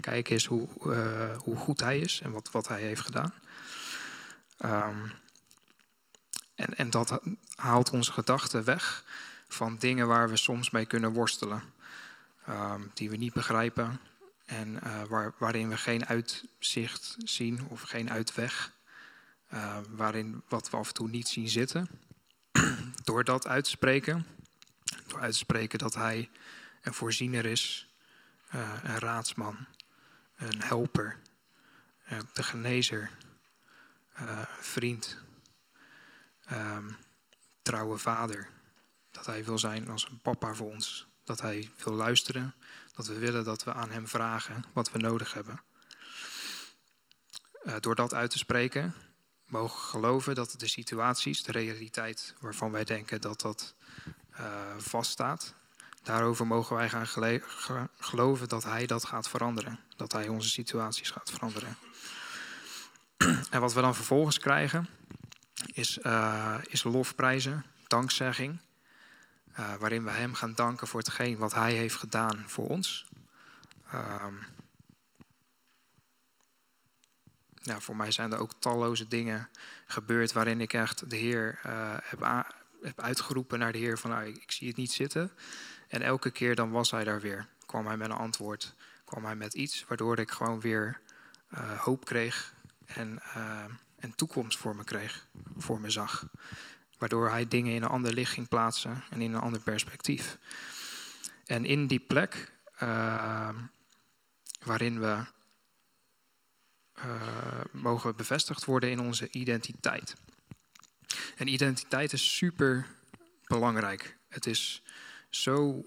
kijk 0.00 0.30
eens 0.30 0.46
hoe, 0.46 0.68
uh, 0.86 1.36
hoe 1.36 1.56
goed 1.56 1.80
hij 1.80 1.98
is 1.98 2.20
en 2.20 2.30
wat, 2.30 2.50
wat 2.50 2.68
hij 2.68 2.82
heeft 2.82 3.00
gedaan. 3.00 3.34
Um, 4.64 5.12
en, 6.54 6.76
en 6.76 6.90
dat 6.90 7.20
haalt 7.54 7.90
onze 7.90 8.12
gedachten 8.12 8.64
weg 8.64 9.04
van 9.48 9.76
dingen 9.78 10.06
waar 10.06 10.28
we 10.28 10.36
soms 10.36 10.70
mee 10.70 10.86
kunnen 10.86 11.12
worstelen. 11.12 11.62
Die 12.94 13.10
we 13.10 13.16
niet 13.16 13.32
begrijpen 13.32 14.00
en 14.48 14.80
waar, 15.08 15.34
waarin 15.38 15.68
we 15.68 15.76
geen 15.76 16.06
uitzicht 16.06 17.16
zien 17.18 17.68
of 17.68 17.80
geen 17.80 18.10
uitweg. 18.10 18.76
Uh, 19.54 19.78
waarin 19.88 20.42
wat 20.48 20.70
we 20.70 20.76
af 20.76 20.88
en 20.88 20.94
toe 20.94 21.08
niet 21.08 21.28
zien 21.28 21.48
zitten. 21.48 21.88
Door 23.04 23.24
dat 23.24 23.46
uit 23.46 23.64
te 23.64 23.70
spreken, 23.70 24.26
door 25.06 25.20
uit 25.20 25.32
te 25.32 25.38
spreken 25.38 25.78
dat 25.78 25.94
hij 25.94 26.30
een 26.82 26.94
voorziener 26.94 27.44
is, 27.44 27.94
uh, 28.54 28.80
een 28.82 28.98
raadsman, 28.98 29.66
een 30.36 30.62
helper, 30.62 31.18
de 32.32 32.42
genezer, 32.42 33.10
vriend, 34.60 35.18
um, 36.52 36.96
trouwe 37.62 37.98
vader. 37.98 38.48
Dat 39.10 39.26
hij 39.26 39.44
wil 39.44 39.58
zijn 39.58 39.88
als 39.88 40.08
een 40.08 40.20
papa 40.20 40.54
voor 40.54 40.70
ons. 40.70 41.07
Dat 41.28 41.40
hij 41.40 41.70
wil 41.84 41.92
luisteren. 41.92 42.54
Dat 42.94 43.06
we 43.06 43.18
willen 43.18 43.44
dat 43.44 43.64
we 43.64 43.72
aan 43.72 43.90
hem 43.90 44.08
vragen 44.08 44.64
wat 44.72 44.90
we 44.90 44.98
nodig 44.98 45.32
hebben. 45.32 45.62
door 47.80 47.94
dat 47.94 48.14
uit 48.14 48.30
te 48.30 48.38
spreken, 48.38 48.94
mogen 49.46 49.80
geloven 49.80 50.34
dat 50.34 50.54
de 50.58 50.68
situaties, 50.68 51.42
de 51.42 51.52
realiteit 51.52 52.34
waarvan 52.40 52.70
wij 52.70 52.84
denken 52.84 53.20
dat 53.20 53.40
dat 53.40 53.74
vaststaat, 54.78 55.54
Daarover 56.08 56.46
mogen 56.46 56.76
wij 56.76 56.88
gaan 56.88 57.06
geloven 57.98 58.48
dat 58.48 58.64
Hij 58.64 58.86
dat 58.86 59.04
gaat 59.04 59.28
veranderen. 59.28 59.78
Dat 59.96 60.12
Hij 60.12 60.28
onze 60.28 60.48
situaties 60.48 61.10
gaat 61.10 61.30
veranderen. 61.30 61.76
en 63.50 63.60
wat 63.60 63.72
we 63.72 63.80
dan 63.80 63.94
vervolgens 63.94 64.38
krijgen, 64.38 64.88
is, 65.72 65.98
uh, 65.98 66.58
is 66.68 66.82
lofprijzen, 66.82 67.64
dankzegging. 67.86 68.60
Uh, 69.58 69.74
waarin 69.74 70.04
we 70.04 70.10
Hem 70.10 70.34
gaan 70.34 70.54
danken 70.54 70.86
voor 70.86 71.00
hetgeen 71.00 71.38
wat 71.38 71.54
Hij 71.54 71.72
heeft 71.72 71.94
gedaan 71.94 72.44
voor 72.46 72.68
ons. 72.68 73.06
Ja, 77.62 77.80
voor 77.80 77.96
mij 77.96 78.10
zijn 78.10 78.32
er 78.32 78.38
ook 78.38 78.52
talloze 78.58 79.08
dingen 79.08 79.48
gebeurd 79.86 80.32
waarin 80.32 80.60
ik 80.60 80.72
echt 80.72 81.10
de 81.10 81.16
Heer 81.16 81.60
uh, 81.66 81.96
heb, 82.02 82.44
heb, 82.82 83.00
uitgeroepen 83.00 83.58
naar 83.58 83.72
de 83.72 83.78
Heer 83.78 83.98
van 83.98 84.10
nou, 84.10 84.26
ik 84.26 84.50
zie 84.52 84.68
het 84.68 84.76
niet 84.76 84.92
zitten. 84.92 85.32
En 85.88 86.02
elke 86.02 86.30
keer 86.30 86.54
dan 86.54 86.70
was 86.70 86.90
Hij 86.90 87.04
daar 87.04 87.20
weer. 87.20 87.46
Kwam 87.66 87.86
Hij 87.86 87.96
met 87.96 88.10
een 88.10 88.16
antwoord, 88.16 88.74
kwam 89.04 89.24
Hij 89.24 89.36
met 89.36 89.54
iets 89.54 89.84
waardoor 89.88 90.18
ik 90.18 90.30
gewoon 90.30 90.60
weer 90.60 91.00
uh, 91.54 91.80
hoop 91.80 92.04
kreeg 92.04 92.54
en, 92.86 93.22
en 93.98 94.14
toekomst 94.14 94.58
voor 94.58 94.76
me 94.76 94.84
kreeg, 94.84 95.26
voor 95.56 95.80
me 95.80 95.90
zag. 95.90 96.26
Waardoor 96.98 97.30
Hij 97.30 97.48
dingen 97.48 97.74
in 97.74 97.82
een 97.82 97.88
ander 97.88 98.12
licht 98.12 98.32
ging 98.32 98.48
plaatsen 98.48 99.04
en 99.10 99.20
in 99.20 99.34
een 99.34 99.40
ander 99.40 99.60
perspectief. 99.60 100.38
En 101.46 101.64
in 101.64 101.86
die 101.86 102.00
plek 102.00 102.52
waarin 104.64 105.00
we 105.00 105.24
uh, 106.98 107.60
mogen 107.72 108.16
bevestigd 108.16 108.64
worden 108.64 108.90
in 108.90 109.00
onze 109.00 109.30
identiteit. 109.30 110.14
En 111.36 111.48
identiteit 111.48 112.12
is 112.12 112.36
super 112.36 112.86
belangrijk. 113.46 114.16
Het 114.28 114.46
is 114.46 114.82
zo 115.30 115.84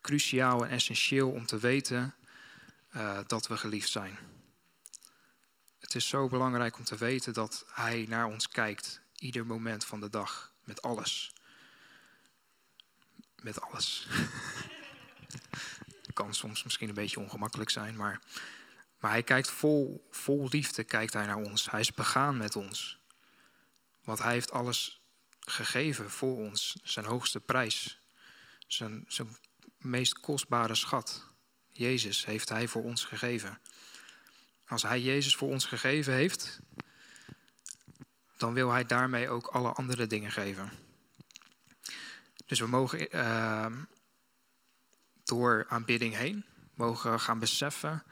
cruciaal 0.00 0.64
en 0.64 0.70
essentieel 0.70 1.30
om 1.30 1.46
te 1.46 1.58
weten 1.58 2.14
uh, 2.96 3.18
dat 3.26 3.46
we 3.46 3.56
geliefd 3.56 3.88
zijn. 3.88 4.18
Het 5.78 5.94
is 5.94 6.08
zo 6.08 6.28
belangrijk 6.28 6.78
om 6.78 6.84
te 6.84 6.96
weten 6.96 7.32
dat 7.32 7.64
Hij 7.72 8.06
naar 8.08 8.26
ons 8.26 8.48
kijkt, 8.48 9.00
ieder 9.18 9.46
moment 9.46 9.84
van 9.84 10.00
de 10.00 10.10
dag, 10.10 10.52
met 10.64 10.82
alles. 10.82 11.32
Met 13.42 13.60
alles. 13.60 14.06
kan 16.12 16.34
soms 16.34 16.64
misschien 16.64 16.88
een 16.88 16.94
beetje 16.94 17.20
ongemakkelijk 17.20 17.70
zijn, 17.70 17.96
maar 17.96 18.20
maar 18.98 19.10
hij 19.10 19.22
kijkt 19.22 19.50
vol, 19.50 20.06
vol 20.10 20.48
liefde 20.48 20.84
kijkt 20.84 21.12
hij 21.12 21.26
naar 21.26 21.36
ons. 21.36 21.70
Hij 21.70 21.80
is 21.80 21.92
begaan 21.92 22.36
met 22.36 22.56
ons. 22.56 22.98
Want 24.04 24.18
hij 24.18 24.32
heeft 24.32 24.52
alles 24.52 25.00
gegeven 25.40 26.10
voor 26.10 26.36
ons. 26.36 26.76
Zijn 26.82 27.04
hoogste 27.04 27.40
prijs. 27.40 27.98
Zijn, 28.66 29.04
zijn 29.08 29.36
meest 29.78 30.20
kostbare 30.20 30.74
schat. 30.74 31.24
Jezus 31.72 32.24
heeft 32.24 32.48
hij 32.48 32.68
voor 32.68 32.82
ons 32.82 33.04
gegeven. 33.04 33.60
Als 34.66 34.82
hij 34.82 35.00
Jezus 35.00 35.36
voor 35.36 35.48
ons 35.48 35.64
gegeven 35.64 36.12
heeft, 36.12 36.60
dan 38.36 38.54
wil 38.54 38.70
hij 38.70 38.84
daarmee 38.84 39.28
ook 39.28 39.46
alle 39.46 39.72
andere 39.72 40.06
dingen 40.06 40.30
geven. 40.30 40.70
Dus 42.46 42.60
we 42.60 42.66
mogen 42.66 43.16
uh, 43.16 43.66
door 45.24 45.66
aanbidding 45.68 46.14
heen, 46.14 46.44
mogen 46.74 47.20
gaan 47.20 47.38
beseffen 47.38 48.02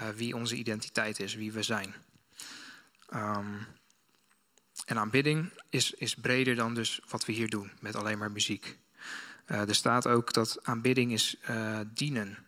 uh, 0.00 0.08
wie 0.08 0.36
onze 0.36 0.56
identiteit 0.56 1.20
is, 1.20 1.34
wie 1.34 1.52
we 1.52 1.62
zijn. 1.62 1.94
Um, 3.14 3.66
en 4.84 4.98
aanbidding 4.98 5.52
is, 5.70 5.92
is 5.92 6.14
breder 6.14 6.54
dan 6.54 6.74
dus 6.74 7.00
wat 7.08 7.24
we 7.24 7.32
hier 7.32 7.48
doen 7.48 7.72
met 7.80 7.96
alleen 7.96 8.18
maar 8.18 8.32
muziek. 8.32 8.78
Uh, 9.46 9.68
er 9.68 9.74
staat 9.74 10.06
ook 10.06 10.32
dat 10.32 10.58
aanbidding 10.62 11.12
is 11.12 11.36
uh, 11.50 11.80
dienen. 11.86 12.46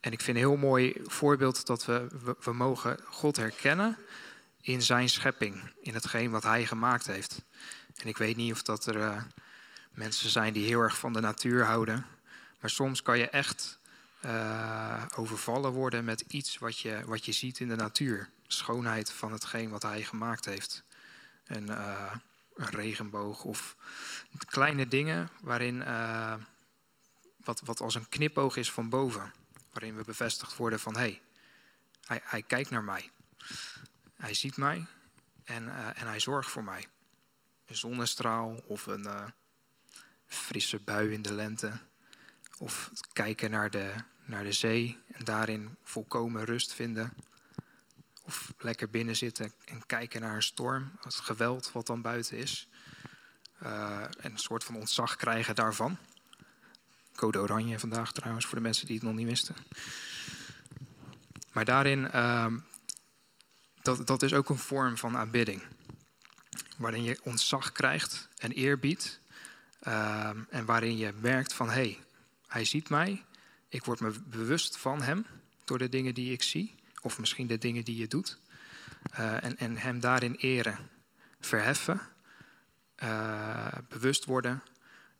En 0.00 0.12
ik 0.12 0.20
vind 0.20 0.36
een 0.36 0.42
heel 0.42 0.56
mooi 0.56 0.94
voorbeeld 1.04 1.66
dat 1.66 1.84
we, 1.84 2.06
we, 2.40 2.52
mogen 2.52 3.00
God 3.04 3.36
herkennen 3.36 3.96
in 4.60 4.82
zijn 4.82 5.08
schepping, 5.08 5.72
in 5.80 5.94
hetgeen 5.94 6.30
wat 6.30 6.42
hij 6.42 6.66
gemaakt 6.66 7.06
heeft. 7.06 7.42
En 7.96 8.08
ik 8.08 8.16
weet 8.16 8.36
niet 8.36 8.52
of 8.52 8.62
dat 8.62 8.86
er 8.86 9.26
mensen 9.90 10.30
zijn 10.30 10.52
die 10.52 10.66
heel 10.66 10.80
erg 10.80 10.98
van 10.98 11.12
de 11.12 11.20
natuur 11.20 11.64
houden. 11.64 12.06
Maar 12.60 12.70
soms 12.70 13.02
kan 13.02 13.18
je 13.18 13.28
echt 13.28 13.78
uh, 14.24 15.04
overvallen 15.16 15.72
worden 15.72 16.04
met 16.04 16.20
iets 16.20 16.58
wat 16.58 16.78
je, 16.78 17.02
wat 17.06 17.24
je 17.24 17.32
ziet 17.32 17.60
in 17.60 17.68
de 17.68 17.76
natuur. 17.76 18.28
Schoonheid 18.46 19.12
van 19.12 19.32
hetgeen 19.32 19.70
wat 19.70 19.82
hij 19.82 20.02
gemaakt 20.02 20.44
heeft. 20.44 20.84
En, 21.44 21.68
een 22.60 22.70
regenboog 22.70 23.44
of 23.44 23.76
kleine 24.46 24.88
dingen 24.88 25.28
waarin 25.40 25.84
wat, 27.44 27.60
wat 27.64 27.80
als 27.80 27.94
een 27.94 28.08
knipoog 28.08 28.56
is 28.56 28.72
van 28.72 28.88
boven. 28.88 29.32
Waarin 29.72 29.96
we 29.96 30.04
bevestigd 30.04 30.56
worden 30.56 30.80
van 30.80 30.94
hé, 30.94 31.00
hey, 31.00 31.22
hij, 32.06 32.20
hij 32.24 32.42
kijkt 32.42 32.70
naar 32.70 32.84
mij. 32.84 33.10
Hij 34.16 34.34
ziet 34.34 34.56
mij 34.56 34.86
en, 35.44 35.94
en 35.94 36.06
hij 36.06 36.20
zorgt 36.20 36.50
voor 36.50 36.64
mij. 36.64 36.86
Een 37.66 37.76
zonnestraal 37.76 38.62
of 38.66 38.86
een 38.86 39.32
frisse 40.26 40.78
bui 40.78 41.12
in 41.12 41.22
de 41.22 41.32
lente. 41.32 41.72
Of 42.58 42.90
kijken 43.12 43.50
naar 43.50 43.70
de, 43.70 43.94
naar 44.24 44.44
de 44.44 44.52
zee 44.52 44.98
en 45.12 45.24
daarin 45.24 45.76
volkomen 45.82 46.44
rust 46.44 46.72
vinden. 46.74 47.12
Of 48.22 48.52
lekker 48.58 48.90
binnen 48.90 49.16
zitten 49.16 49.52
en 49.64 49.86
kijken 49.86 50.20
naar 50.20 50.34
een 50.34 50.42
storm, 50.42 50.92
het 51.00 51.14
geweld 51.14 51.72
wat 51.72 51.86
dan 51.86 52.02
buiten 52.02 52.36
is. 52.36 52.68
Uh, 53.62 54.02
en 54.02 54.30
een 54.32 54.38
soort 54.38 54.64
van 54.64 54.76
ontzag 54.76 55.16
krijgen 55.16 55.54
daarvan. 55.54 55.98
Code 57.20 57.38
oranje 57.38 57.78
vandaag 57.78 58.12
trouwens, 58.12 58.46
voor 58.46 58.56
de 58.56 58.64
mensen 58.64 58.86
die 58.86 58.94
het 58.94 59.04
nog 59.04 59.14
niet 59.14 59.26
wisten. 59.26 59.54
Maar 61.52 61.64
daarin, 61.64 62.10
uh, 62.14 62.46
dat, 63.82 64.06
dat 64.06 64.22
is 64.22 64.32
ook 64.34 64.48
een 64.48 64.58
vorm 64.58 64.96
van 64.96 65.16
aanbidding. 65.16 65.62
Waarin 66.76 67.02
je 67.02 67.20
ontzag 67.22 67.72
krijgt 67.72 68.28
en 68.38 68.52
eerbied. 68.52 69.20
Uh, 69.82 70.30
en 70.48 70.64
waarin 70.64 70.96
je 70.96 71.12
merkt 71.20 71.52
van, 71.52 71.66
hé, 71.66 71.74
hey, 71.74 71.98
hij 72.46 72.64
ziet 72.64 72.88
mij. 72.88 73.24
Ik 73.68 73.84
word 73.84 74.00
me 74.00 74.12
bewust 74.26 74.76
van 74.76 75.02
hem 75.02 75.26
door 75.64 75.78
de 75.78 75.88
dingen 75.88 76.14
die 76.14 76.32
ik 76.32 76.42
zie. 76.42 76.74
Of 77.00 77.18
misschien 77.18 77.46
de 77.46 77.58
dingen 77.58 77.84
die 77.84 77.96
je 77.96 78.06
doet. 78.06 78.38
Uh, 79.12 79.44
en, 79.44 79.58
en 79.58 79.76
hem 79.76 80.00
daarin 80.00 80.34
eren. 80.34 80.78
Verheffen. 81.40 82.00
Uh, 83.02 83.66
bewust 83.88 84.24
worden. 84.24 84.62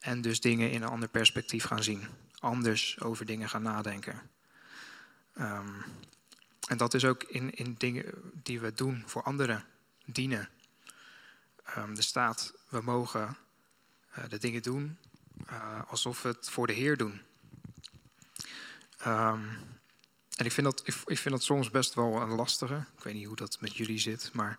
En 0.01 0.21
dus 0.21 0.41
dingen 0.41 0.71
in 0.71 0.83
een 0.83 0.89
ander 0.89 1.09
perspectief 1.09 1.65
gaan 1.65 1.83
zien. 1.83 2.07
Anders 2.39 3.01
over 3.01 3.27
dingen 3.27 3.49
gaan 3.49 3.63
nadenken. 3.63 4.31
Um, 5.39 5.85
en 6.69 6.77
dat 6.77 6.95
is 6.95 7.05
ook 7.05 7.23
in, 7.23 7.55
in 7.55 7.75
dingen 7.79 8.05
die 8.43 8.61
we 8.61 8.73
doen 8.73 9.03
voor 9.07 9.23
anderen. 9.23 9.65
Dienen. 10.05 10.49
Um, 11.77 11.97
er 11.97 12.03
staat, 12.03 12.55
we 12.69 12.81
mogen 12.81 13.37
uh, 14.19 14.29
de 14.29 14.39
dingen 14.39 14.63
doen 14.63 14.99
uh, 15.51 15.81
alsof 15.87 16.23
we 16.23 16.29
het 16.29 16.51
voor 16.51 16.67
de 16.67 16.73
Heer 16.73 16.97
doen. 16.97 17.21
Um, 19.07 19.49
en 20.37 20.45
ik 20.47 20.53
vind, 20.53 20.67
dat, 20.67 20.81
ik, 20.85 20.95
ik, 21.05 21.19
vind 21.19 21.35
dat 21.35 21.43
soms 21.43 21.71
best 21.71 21.95
wel 21.95 22.21
een 22.21 22.29
lastige. 22.29 22.85
Ik 22.97 23.03
weet 23.03 23.15
niet 23.15 23.27
hoe 23.27 23.37
dat 23.37 23.61
met 23.61 23.77
jullie 23.77 23.99
zit, 23.99 24.31
maar 24.33 24.59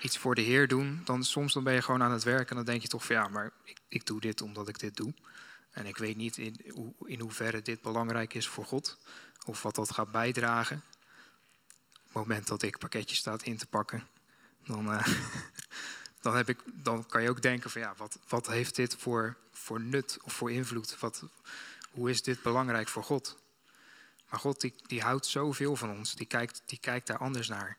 iets 0.00 0.18
voor 0.18 0.34
de 0.34 0.40
Heer 0.40 0.68
doen, 0.68 1.00
dan 1.04 1.24
soms 1.24 1.52
dan 1.52 1.64
ben 1.64 1.74
je 1.74 1.82
gewoon 1.82 2.02
aan 2.02 2.12
het 2.12 2.22
werk 2.22 2.50
en 2.50 2.56
dan 2.56 2.64
denk 2.64 2.82
je 2.82 2.88
toch 2.88 3.04
van 3.04 3.16
ja, 3.16 3.28
maar 3.28 3.52
ik, 3.64 3.78
ik 3.88 4.06
doe 4.06 4.20
dit 4.20 4.40
omdat 4.40 4.68
ik 4.68 4.78
dit 4.78 4.96
doe. 4.96 5.14
En 5.70 5.86
ik 5.86 5.96
weet 5.96 6.16
niet 6.16 6.36
in, 6.36 6.56
in 7.04 7.20
hoeverre 7.20 7.62
dit 7.62 7.82
belangrijk 7.82 8.34
is 8.34 8.48
voor 8.48 8.64
God 8.64 8.98
of 9.46 9.62
wat 9.62 9.74
dat 9.74 9.90
gaat 9.90 10.10
bijdragen. 10.10 10.82
Op 11.92 12.04
het 12.04 12.12
moment 12.12 12.46
dat 12.46 12.62
ik 12.62 12.78
pakketjes 12.78 13.18
staat 13.18 13.42
in 13.42 13.56
te 13.56 13.66
pakken, 13.66 14.06
dan, 14.66 14.92
uh, 14.92 15.06
dan, 16.22 16.36
heb 16.36 16.48
ik, 16.48 16.58
dan 16.64 17.06
kan 17.06 17.22
je 17.22 17.30
ook 17.30 17.42
denken 17.42 17.70
van 17.70 17.80
ja, 17.80 17.94
wat, 17.96 18.18
wat 18.28 18.46
heeft 18.46 18.76
dit 18.76 18.96
voor, 18.96 19.36
voor 19.52 19.80
nut 19.80 20.18
of 20.22 20.32
voor 20.32 20.52
invloed? 20.52 20.98
Wat, 20.98 21.22
hoe 21.90 22.10
is 22.10 22.22
dit 22.22 22.42
belangrijk 22.42 22.88
voor 22.88 23.04
God? 23.04 23.38
Maar 24.28 24.40
God 24.40 24.60
die, 24.60 24.74
die 24.86 25.02
houdt 25.02 25.26
zoveel 25.26 25.76
van 25.76 25.90
ons, 25.90 26.14
die 26.14 26.26
kijkt, 26.26 26.62
die 26.66 26.78
kijkt 26.78 27.06
daar 27.06 27.18
anders 27.18 27.48
naar. 27.48 27.78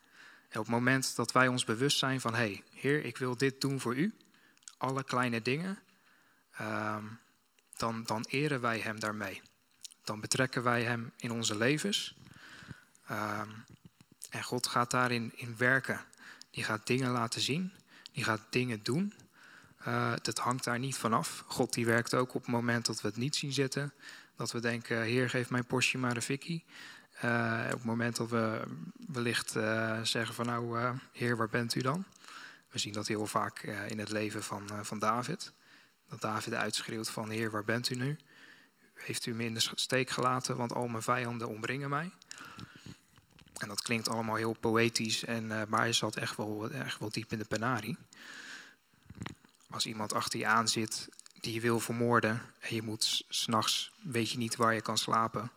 Op 0.49 0.55
het 0.55 0.67
moment 0.67 1.15
dat 1.15 1.31
wij 1.31 1.47
ons 1.47 1.63
bewust 1.63 1.97
zijn 1.97 2.21
van, 2.21 2.33
hé, 2.33 2.39
hey, 2.39 2.63
Heer, 2.73 3.05
ik 3.05 3.17
wil 3.17 3.38
dit 3.38 3.62
doen 3.62 3.79
voor 3.79 3.95
u, 3.95 4.13
alle 4.77 5.03
kleine 5.03 5.41
dingen, 5.41 5.79
um, 6.62 7.19
dan, 7.75 8.03
dan 8.03 8.25
eren 8.29 8.62
wij 8.62 8.79
Hem 8.79 8.99
daarmee. 8.99 9.41
Dan 10.03 10.19
betrekken 10.19 10.63
wij 10.63 10.83
Hem 10.83 11.12
in 11.17 11.31
onze 11.31 11.57
levens. 11.57 12.15
Um, 13.12 13.65
en 14.29 14.43
God 14.43 14.67
gaat 14.67 14.91
daarin 14.91 15.31
in 15.35 15.57
werken. 15.57 16.01
Die 16.51 16.63
gaat 16.63 16.88
dingen 16.88 17.12
laten 17.12 17.41
zien. 17.41 17.73
Die 18.12 18.23
gaat 18.23 18.41
dingen 18.49 18.83
doen. 18.83 19.13
Uh, 19.88 20.13
dat 20.21 20.38
hangt 20.38 20.63
daar 20.63 20.79
niet 20.79 20.95
vanaf. 20.95 21.43
God 21.47 21.73
die 21.73 21.85
werkt 21.85 22.13
ook 22.13 22.33
op 22.33 22.41
het 22.41 22.51
moment 22.51 22.85
dat 22.85 23.01
we 23.01 23.07
het 23.07 23.17
niet 23.17 23.35
zien 23.35 23.53
zitten. 23.53 23.93
Dat 24.35 24.51
we 24.51 24.59
denken, 24.59 25.01
Heer, 25.01 25.29
geef 25.29 25.49
mijn 25.49 25.65
Porsche 25.65 25.97
maar 25.97 26.13
de 26.13 26.21
fikkie. 26.21 26.65
Uh, 27.23 27.62
op 27.65 27.71
het 27.71 27.84
moment 27.84 28.15
dat 28.15 28.29
we 28.29 28.62
wellicht 29.08 29.55
uh, 29.55 29.99
zeggen 30.03 30.36
van 30.36 30.45
nou, 30.45 30.93
Heer, 31.12 31.38
waar 31.38 31.49
bent 31.49 31.75
u 31.75 31.82
dan? 31.82 32.05
We 32.69 32.79
zien 32.79 32.93
dat 32.93 33.08
heel 33.08 33.25
vaak 33.25 33.62
in 33.88 33.99
het 33.99 34.10
leven 34.10 34.43
van, 34.43 34.69
van 34.82 34.99
David. 34.99 35.51
Dat 36.10 36.21
David 36.21 36.53
uitschreeuwt 36.53 37.10
van 37.10 37.29
Heer, 37.29 37.51
waar 37.51 37.63
bent 37.63 37.89
u 37.89 37.95
nu? 37.95 38.17
Heeft 38.93 39.25
u 39.25 39.34
me 39.34 39.43
in 39.43 39.53
de 39.53 39.71
steek 39.75 40.10
gelaten, 40.10 40.58
want 40.58 40.73
al 40.73 40.88
mijn 40.88 41.03
vijanden 41.03 41.47
omringen 41.47 41.89
mij. 41.89 42.12
En 43.58 43.67
dat 43.67 43.82
klinkt 43.82 44.10
allemaal 44.10 44.36
heel 44.36 44.55
poëtisch, 44.60 45.25
en, 45.25 45.47
maar 45.47 45.79
hij 45.79 45.93
zat 45.93 46.15
echt 46.15 46.36
wel, 46.36 46.71
echt 46.71 46.99
wel 46.99 47.10
diep 47.10 47.32
in 47.32 47.39
de 47.39 47.45
penarie. 47.45 47.97
Als 49.69 49.86
iemand 49.86 50.13
achter 50.13 50.39
je 50.39 50.45
aan 50.45 50.67
zit 50.67 51.10
die 51.39 51.53
je 51.53 51.62
wil 51.62 51.79
vermoorden 51.79 52.41
en 52.60 52.75
je 52.75 52.82
moet 52.82 53.23
s'nachts, 53.29 53.91
weet 54.01 54.32
je 54.32 54.38
niet 54.38 54.55
waar 54.55 54.73
je 54.73 54.82
kan 54.82 54.97
slapen. 54.97 55.51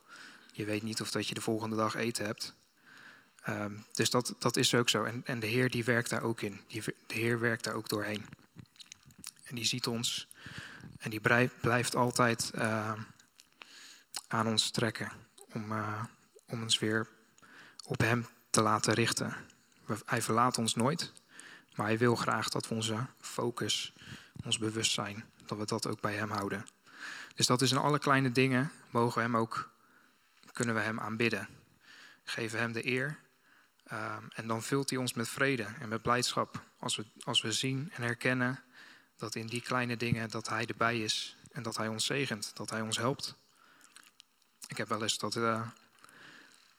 Je 0.55 0.65
weet 0.65 0.83
niet 0.83 1.01
of 1.01 1.11
dat 1.11 1.27
je 1.27 1.33
de 1.33 1.41
volgende 1.41 1.75
dag 1.75 1.95
eten 1.95 2.25
hebt. 2.25 2.55
Um, 3.49 3.85
dus 3.91 4.09
dat, 4.09 4.35
dat 4.39 4.57
is 4.57 4.75
ook 4.75 4.89
zo. 4.89 5.03
En, 5.03 5.21
en 5.25 5.39
de 5.39 5.47
Heer 5.47 5.69
die 5.69 5.83
werkt 5.83 6.09
daar 6.09 6.23
ook 6.23 6.41
in. 6.41 6.61
Die, 6.67 6.83
de 7.07 7.13
Heer 7.13 7.39
werkt 7.39 7.63
daar 7.63 7.73
ook 7.73 7.89
doorheen. 7.89 8.25
En 9.43 9.55
die 9.55 9.65
ziet 9.65 9.87
ons 9.87 10.27
en 10.97 11.09
die 11.09 11.49
blijft 11.61 11.95
altijd 11.95 12.51
uh, 12.55 12.93
aan 14.27 14.47
ons 14.47 14.71
trekken 14.71 15.11
om, 15.53 15.71
uh, 15.71 16.03
om 16.47 16.61
ons 16.61 16.79
weer 16.79 17.07
op 17.85 17.99
Hem 17.99 18.27
te 18.49 18.61
laten 18.61 18.93
richten. 18.93 19.35
Hij 20.05 20.21
verlaat 20.21 20.57
ons 20.57 20.75
nooit, 20.75 21.11
maar 21.75 21.85
Hij 21.85 21.97
wil 21.97 22.15
graag 22.15 22.49
dat 22.49 22.67
we 22.67 22.75
onze 22.75 23.05
focus, 23.19 23.93
ons 24.43 24.57
bewustzijn, 24.57 25.25
dat 25.45 25.57
we 25.57 25.65
dat 25.65 25.87
ook 25.87 26.01
bij 26.01 26.15
Hem 26.15 26.29
houden. 26.29 26.65
Dus 27.35 27.45
dat 27.45 27.61
is 27.61 27.71
in 27.71 27.77
alle 27.77 27.99
kleine 27.99 28.31
dingen, 28.31 28.71
mogen 28.89 29.21
Hem 29.21 29.37
ook, 29.37 29.71
kunnen 30.53 30.75
we 30.75 30.81
Hem 30.81 30.99
aanbidden. 30.99 31.47
Geven 32.23 32.59
Hem 32.59 32.71
de 32.71 32.87
eer 32.87 33.19
um, 33.91 34.27
en 34.33 34.47
dan 34.47 34.63
vult 34.63 34.89
Hij 34.89 34.99
ons 34.99 35.13
met 35.13 35.29
vrede 35.29 35.65
en 35.79 35.89
met 35.89 36.01
blijdschap 36.01 36.63
als 36.79 36.95
we, 36.95 37.05
als 37.23 37.41
we 37.41 37.51
zien 37.51 37.91
en 37.93 38.01
herkennen 38.01 38.63
dat 39.17 39.35
in 39.35 39.47
die 39.47 39.61
kleine 39.61 39.97
dingen 39.97 40.29
dat 40.29 40.49
Hij 40.49 40.65
erbij 40.65 40.99
is 40.99 41.37
en 41.51 41.63
dat 41.63 41.77
Hij 41.77 41.87
ons 41.87 42.05
zegent, 42.05 42.51
dat 42.55 42.69
Hij 42.69 42.81
ons 42.81 42.97
helpt. 42.97 43.35
Ik 44.67 44.77
heb 44.77 44.87
wel 44.87 45.01
eens 45.01 45.17
dat 45.17 45.35
uh, 45.35 45.67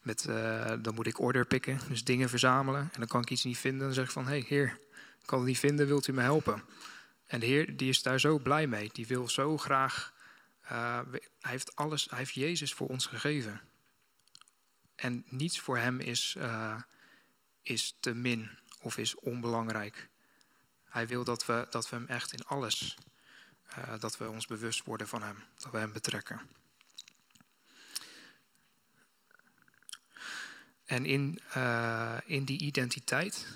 met, 0.03 0.27
uh, 0.29 0.73
dan 0.81 0.95
moet 0.95 1.07
ik 1.07 1.21
order 1.21 1.47
pikken, 1.47 1.81
dus 1.89 2.05
dingen 2.05 2.29
verzamelen. 2.29 2.81
En 2.81 2.99
dan 2.99 3.07
kan 3.07 3.23
ik 3.23 3.31
iets 3.31 3.45
niet 3.45 3.59
vinden. 3.59 3.87
Dan 3.87 3.95
zeg 3.95 4.05
ik 4.05 4.11
van, 4.11 4.25
hé 4.25 4.31
hey, 4.31 4.45
heer, 4.49 4.79
ik 5.21 5.27
kan 5.27 5.39
het 5.39 5.49
niet 5.49 5.59
vinden, 5.59 5.87
wilt 5.87 6.07
u 6.07 6.13
me 6.13 6.21
helpen? 6.21 6.63
En 7.27 7.41
de 7.41 7.47
heer 7.47 7.77
die 7.77 7.89
is 7.89 8.03
daar 8.03 8.21
zo 8.21 8.39
blij 8.39 8.67
mee. 8.67 8.91
Die 8.93 9.07
wil 9.07 9.29
zo 9.29 9.59
graag, 9.59 10.13
uh, 10.72 11.00
hij 11.12 11.50
heeft 11.50 11.77
alles, 11.77 12.07
hij 12.11 12.18
heeft 12.18 12.35
Jezus 12.35 12.72
voor 12.72 12.88
ons 12.88 13.07
gegeven. 13.07 13.61
En 14.94 15.24
niets 15.29 15.61
voor 15.61 15.79
hem 15.79 16.00
is, 16.00 16.37
is 17.62 17.96
te 18.00 18.14
min 18.14 18.59
of 18.81 18.96
is 18.98 19.14
onbelangrijk. 19.14 20.09
Hij 20.85 21.07
wil 21.07 21.24
dat 21.24 21.46
we, 21.46 21.66
dat 21.70 21.88
we 21.90 21.96
hem 21.96 22.07
echt 22.07 22.33
in 22.33 22.44
alles, 22.44 22.96
uh, 23.79 24.00
dat 24.00 24.16
we 24.16 24.29
ons 24.29 24.46
bewust 24.46 24.85
worden 24.85 25.09
van 25.09 25.22
hem, 25.22 25.44
dat 25.59 25.72
we 25.72 25.79
hem 25.79 25.92
betrekken. 25.92 26.40
En 30.85 31.07
in, 31.07 31.40
in 32.24 32.44
die 32.44 32.61
identiteit, 32.61 33.46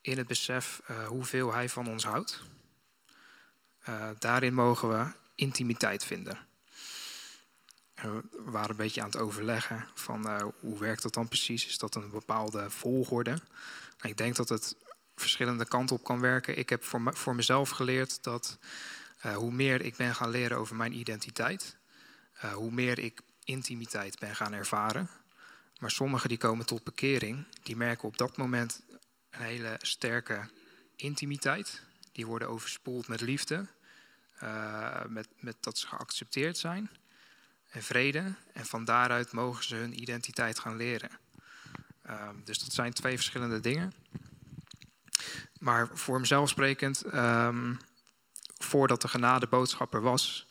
in 0.00 0.18
het 0.18 0.26
besef 0.26 0.80
hoeveel 1.06 1.52
hij 1.52 1.68
van 1.68 1.88
ons 1.88 2.04
houdt, 2.04 2.42
daarin 4.18 4.54
mogen 4.54 4.88
we 4.88 5.06
intimiteit 5.34 6.04
vinden. 6.04 6.38
We 7.94 8.22
waren 8.30 8.70
een 8.70 8.76
beetje 8.76 9.00
aan 9.00 9.10
het 9.10 9.18
overleggen 9.18 9.86
van 9.94 10.52
hoe 10.60 10.78
werkt 10.78 11.02
dat 11.02 11.14
dan 11.14 11.28
precies? 11.28 11.66
Is 11.66 11.78
dat 11.78 11.94
een 11.94 12.10
bepaalde 12.10 12.70
volgorde? 12.70 13.38
ik 14.02 14.16
denk 14.16 14.36
dat 14.36 14.48
het 14.48 14.76
verschillende 15.16 15.64
kanten 15.64 15.96
op 15.96 16.04
kan 16.04 16.20
werken. 16.20 16.58
Ik 16.58 16.68
heb 16.68 16.84
voor, 16.84 17.16
voor 17.16 17.34
mezelf 17.34 17.70
geleerd 17.70 18.22
dat 18.22 18.58
hoe 19.34 19.52
meer 19.52 19.80
ik 19.80 19.96
ben 19.96 20.14
gaan 20.14 20.30
leren 20.30 20.58
over 20.58 20.76
mijn 20.76 20.98
identiteit, 20.98 21.76
hoe 22.52 22.70
meer 22.70 22.98
ik 22.98 23.20
intimiteit 23.44 24.18
ben 24.18 24.36
gaan 24.36 24.52
ervaren. 24.52 25.10
Maar 25.78 25.90
sommigen 25.90 26.28
die 26.28 26.38
komen 26.38 26.66
tot 26.66 26.84
bekering, 26.84 27.46
die 27.62 27.76
merken 27.76 28.08
op 28.08 28.18
dat 28.18 28.36
moment 28.36 28.82
een 29.30 29.42
hele 29.42 29.76
sterke 29.80 30.48
intimiteit. 30.96 31.82
Die 32.12 32.26
worden 32.26 32.48
overspoeld 32.48 33.08
met 33.08 33.20
liefde, 33.20 33.66
uh, 34.42 35.04
met, 35.08 35.28
met 35.36 35.56
dat 35.60 35.78
ze 35.78 35.86
geaccepteerd 35.86 36.58
zijn 36.58 36.90
en 37.68 37.82
vrede. 37.82 38.34
En 38.52 38.66
van 38.66 38.84
daaruit 38.84 39.32
mogen 39.32 39.64
ze 39.64 39.74
hun 39.74 40.00
identiteit 40.00 40.58
gaan 40.58 40.76
leren. 40.76 41.10
dus 42.44 42.58
dat 42.58 42.72
zijn 42.72 42.92
twee 42.92 43.16
verschillende 43.16 43.60
dingen. 43.60 43.92
Maar 45.58 45.88
voor 45.92 46.20
mezelf 46.20 46.48
sprekend, 46.48 47.14
um, 47.14 47.78
voordat 48.58 49.02
de 49.02 49.08
genadeboodschap 49.08 49.94
er 49.94 50.00
was, 50.00 50.46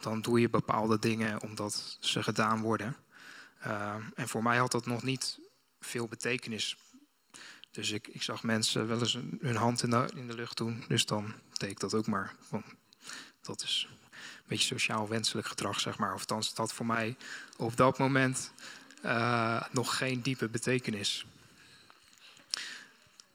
dan 0.00 0.20
doe 0.20 0.40
je 0.40 0.50
bepaalde 0.50 0.98
dingen 0.98 1.42
omdat 1.42 1.96
ze 2.00 2.22
gedaan 2.22 2.60
worden. 2.60 2.96
Uh, 3.66 3.94
en 4.14 4.28
voor 4.28 4.42
mij 4.42 4.56
had 4.56 4.72
dat 4.72 4.86
nog 4.86 5.02
niet 5.02 5.38
veel 5.80 6.08
betekenis. 6.08 6.76
Dus 7.70 7.90
ik, 7.90 8.08
ik 8.08 8.22
zag 8.22 8.42
mensen 8.42 8.86
wel 8.86 8.98
eens 8.98 9.18
hun 9.40 9.56
hand 9.56 9.82
in 9.82 9.90
de, 9.90 10.08
in 10.14 10.26
de 10.26 10.34
lucht 10.34 10.56
doen. 10.56 10.84
Dus 10.88 11.06
dan 11.06 11.34
deed 11.52 11.70
ik 11.70 11.80
dat 11.80 11.94
ook 11.94 12.06
maar. 12.06 12.34
Dat 13.46 13.62
is 13.62 13.86
een 13.90 14.42
beetje 14.46 14.74
sociaal 14.74 15.08
wenselijk 15.08 15.46
gedrag, 15.46 15.80
zeg 15.80 15.98
maar. 15.98 16.14
Of 16.14 16.20
althans, 16.20 16.54
dat 16.54 16.72
voor 16.72 16.86
mij 16.86 17.16
op 17.56 17.76
dat 17.76 17.98
moment 17.98 18.52
uh, 19.04 19.62
nog 19.70 19.96
geen 19.96 20.22
diepe 20.22 20.48
betekenis. 20.48 21.26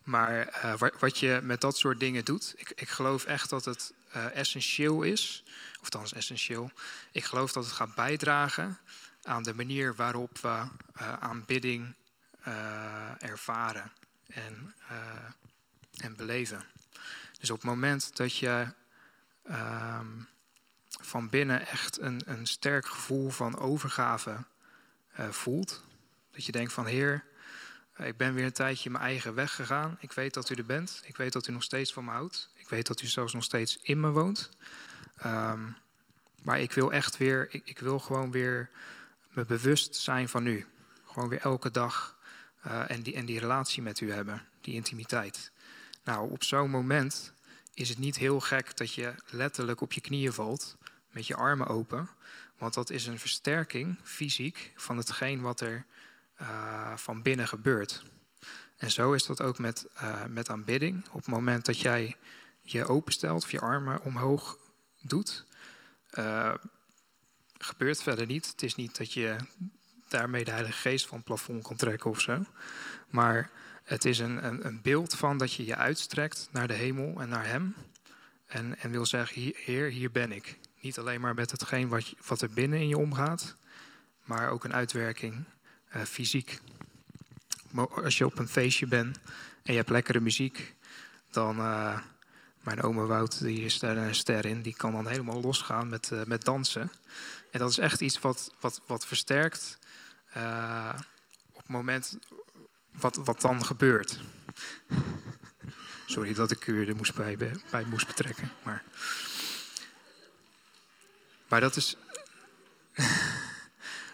Maar 0.04 0.62
uh, 0.65 0.89
wat 1.00 1.17
je 1.17 1.39
met 1.43 1.62
dat 1.62 1.78
soort 1.78 2.00
dingen 2.00 2.26
doet, 2.26 2.54
ik, 2.58 2.71
ik 2.76 2.89
geloof 2.89 3.26
echt 3.26 3.50
dat 3.50 3.65
het 3.65 3.93
uh, 4.15 4.36
essentieel 4.36 5.02
is, 5.02 5.43
of 5.82 6.13
essentieel, 6.13 6.71
ik 7.12 7.24
geloof 7.24 7.52
dat 7.52 7.63
het 7.63 7.74
gaat 7.74 7.95
bijdragen 7.95 8.80
aan 9.24 9.43
de 9.43 9.54
manier 9.54 9.95
waarop 9.95 10.38
we 10.38 10.63
aanbidding 11.19 11.95
ervaren 13.19 13.91
en, 14.28 14.76
en 15.97 16.15
beleven. 16.15 16.65
Dus 17.39 17.50
op 17.50 17.56
het 17.56 17.65
moment 17.65 18.15
dat 18.15 18.38
je 18.38 18.74
ehm, 19.52 20.08
van 20.88 21.30
binnen 21.30 21.68
echt 21.68 22.00
een, 22.00 22.22
een 22.26 22.48
sterk 22.48 22.86
gevoel 22.86 23.30
van 23.30 23.58
overgave 23.58 24.46
voelt, 25.30 25.84
dat 26.32 26.46
je 26.46 26.52
denkt 26.52 26.74
van 26.74 26.86
Heer, 26.86 27.24
ik 27.98 28.18
ben 28.18 28.34
weer 28.34 28.46
een 28.46 28.52
tijdje 28.52 28.90
mijn 28.90 29.04
eigen 29.04 29.34
weg 29.34 29.56
gegaan. 29.56 29.98
Ik 30.00 30.12
weet 30.12 30.34
dat 30.34 30.50
u 30.50 30.56
er 30.56 30.66
bent. 30.66 31.02
Ik 31.06 31.18
weet 31.18 31.34
dat 31.34 31.48
u 31.48 31.52
nog 31.52 31.64
steeds 31.64 31.94
van 31.94 32.06
me 32.06 32.12
houdt. 32.12 32.50
Ik 32.56 32.70
weet 32.70 32.88
dat 32.88 33.02
u 33.02 33.08
zelfs 33.08 33.34
nog 33.34 33.44
steeds 33.44 33.80
in 33.82 34.00
me 34.00 34.10
woont. 34.10 34.50
Um, 35.26 35.78
maar 36.44 36.60
ik 36.60 36.72
wil 36.72 36.92
echt 36.92 37.18
weer, 37.18 37.48
ik, 37.52 37.62
ik, 37.66 37.80
wil 37.80 38.00
gewoon 38.00 38.32
weer 38.32 38.70
me 39.30 39.46
bewust 39.46 39.96
zijn 39.96 40.30
van 40.30 40.46
u. 40.46 40.66
Gewoon 41.06 41.30
weer 41.30 41.40
elke 41.40 41.72
dag 41.72 42.18
uh, 42.68 42.90
en, 42.90 43.02
die, 43.02 43.16
en 43.16 43.26
die 43.26 43.40
relatie 43.40 43.82
met 43.82 44.00
u 44.00 44.12
hebben, 44.12 44.48
die 44.62 44.74
intimiteit. 44.74 45.52
Nou, 46.04 46.32
op 46.32 46.44
zo'n 46.44 46.70
moment 46.70 47.34
is 47.73 47.89
het 47.89 47.97
niet 47.97 48.17
heel 48.17 48.39
gek 48.39 48.77
dat 48.77 48.93
je 48.93 49.13
letterlijk 49.29 49.81
op 49.81 49.93
je 49.93 50.01
knieën 50.01 50.34
valt, 50.34 50.77
met 51.10 51.27
je 51.27 51.36
armen 51.36 51.67
open. 51.67 52.10
Want 52.57 52.73
dat 52.73 52.89
is 52.89 53.05
een 53.05 53.19
versterking, 53.19 53.99
fysiek, 54.03 54.73
van 54.75 54.97
hetgeen 54.97 55.41
wat 55.41 55.62
er 55.62 55.86
uh, 56.41 56.97
van 56.97 57.21
binnen 57.21 57.47
gebeurt. 57.47 58.03
En 58.77 58.91
zo 58.91 59.13
is 59.13 59.25
dat 59.25 59.41
ook 59.41 59.60
met, 59.60 59.88
uh, 59.95 60.25
met 60.25 60.49
aanbidding. 60.49 61.07
Op 61.07 61.19
het 61.19 61.27
moment 61.27 61.65
dat 61.65 61.79
jij 61.79 62.15
je 62.62 62.86
openstelt 62.86 63.43
of 63.43 63.51
je 63.51 63.60
armen 63.60 64.01
omhoog 64.03 64.57
doet, 65.01 65.45
uh, 66.13 66.53
gebeurt 67.57 68.03
verder 68.03 68.25
niet. 68.25 68.47
Het 68.47 68.63
is 68.63 68.75
niet 68.75 68.97
dat 68.97 69.13
je 69.13 69.36
daarmee 70.07 70.43
de 70.43 70.51
Heilige 70.51 70.77
Geest 70.77 71.07
van 71.07 71.17
het 71.17 71.25
plafond 71.25 71.63
kan 71.63 71.75
trekken 71.75 72.10
of 72.10 72.21
zo. 72.21 72.45
Maar 73.10 73.49
het 73.91 74.06
is 74.06 74.19
een, 74.19 74.45
een, 74.45 74.65
een 74.65 74.82
beeld 74.82 75.15
van 75.15 75.38
dat 75.38 75.54
je 75.54 75.65
je 75.65 75.75
uitstrekt 75.75 76.49
naar 76.51 76.67
de 76.67 76.73
hemel 76.73 77.21
en 77.21 77.30
naar 77.30 77.45
Hem. 77.47 77.75
En, 78.45 78.80
en 78.80 78.91
wil 78.91 79.06
zeggen, 79.06 79.54
Heer, 79.56 79.89
hier 79.89 80.12
ben 80.12 80.32
ik. 80.32 80.60
Niet 80.80 80.99
alleen 80.99 81.21
maar 81.21 81.34
met 81.34 81.51
hetgeen 81.51 81.88
wat, 81.88 82.13
wat 82.27 82.41
er 82.41 82.49
binnen 82.49 82.80
in 82.80 82.88
je 82.88 82.97
omgaat, 82.97 83.56
maar 84.23 84.49
ook 84.49 84.63
een 84.63 84.73
uitwerking 84.73 85.43
uh, 85.95 86.01
fysiek. 86.01 86.60
Als 87.75 88.17
je 88.17 88.25
op 88.25 88.39
een 88.39 88.47
feestje 88.47 88.88
bent 88.88 89.17
en 89.63 89.71
je 89.73 89.77
hebt 89.77 89.89
lekkere 89.89 90.19
muziek, 90.19 90.75
dan. 91.30 91.58
Uh, 91.58 91.99
mijn 92.62 92.82
oma 92.82 93.06
Wout, 93.06 93.39
die 93.39 93.62
is 93.62 93.80
daar 93.80 93.97
een 93.97 94.15
ster 94.15 94.45
in, 94.45 94.62
die 94.62 94.75
kan 94.75 94.91
dan 94.91 95.08
helemaal 95.08 95.41
losgaan 95.41 95.89
met, 95.89 96.10
uh, 96.13 96.23
met 96.23 96.43
dansen. 96.43 96.91
En 97.51 97.60
dat 97.60 97.69
is 97.69 97.77
echt 97.77 98.01
iets 98.01 98.19
wat, 98.19 98.54
wat, 98.60 98.82
wat 98.86 99.06
versterkt 99.06 99.77
op 101.51 101.58
het 101.58 101.67
moment 101.67 102.17
wat, 102.91 103.15
wat 103.15 103.41
dan 103.41 103.65
gebeurt. 103.65 104.19
Sorry 106.06 106.34
dat 106.34 106.51
ik 106.51 106.67
u 106.67 106.88
er 106.88 106.95
moest 106.95 107.15
bij, 107.15 107.38
bij 107.71 107.86
moest 107.86 108.08
betrekken. 108.08 108.51
Maar, 108.63 108.84
maar 111.47 111.62
dat 111.62 111.75
is. 111.75 111.97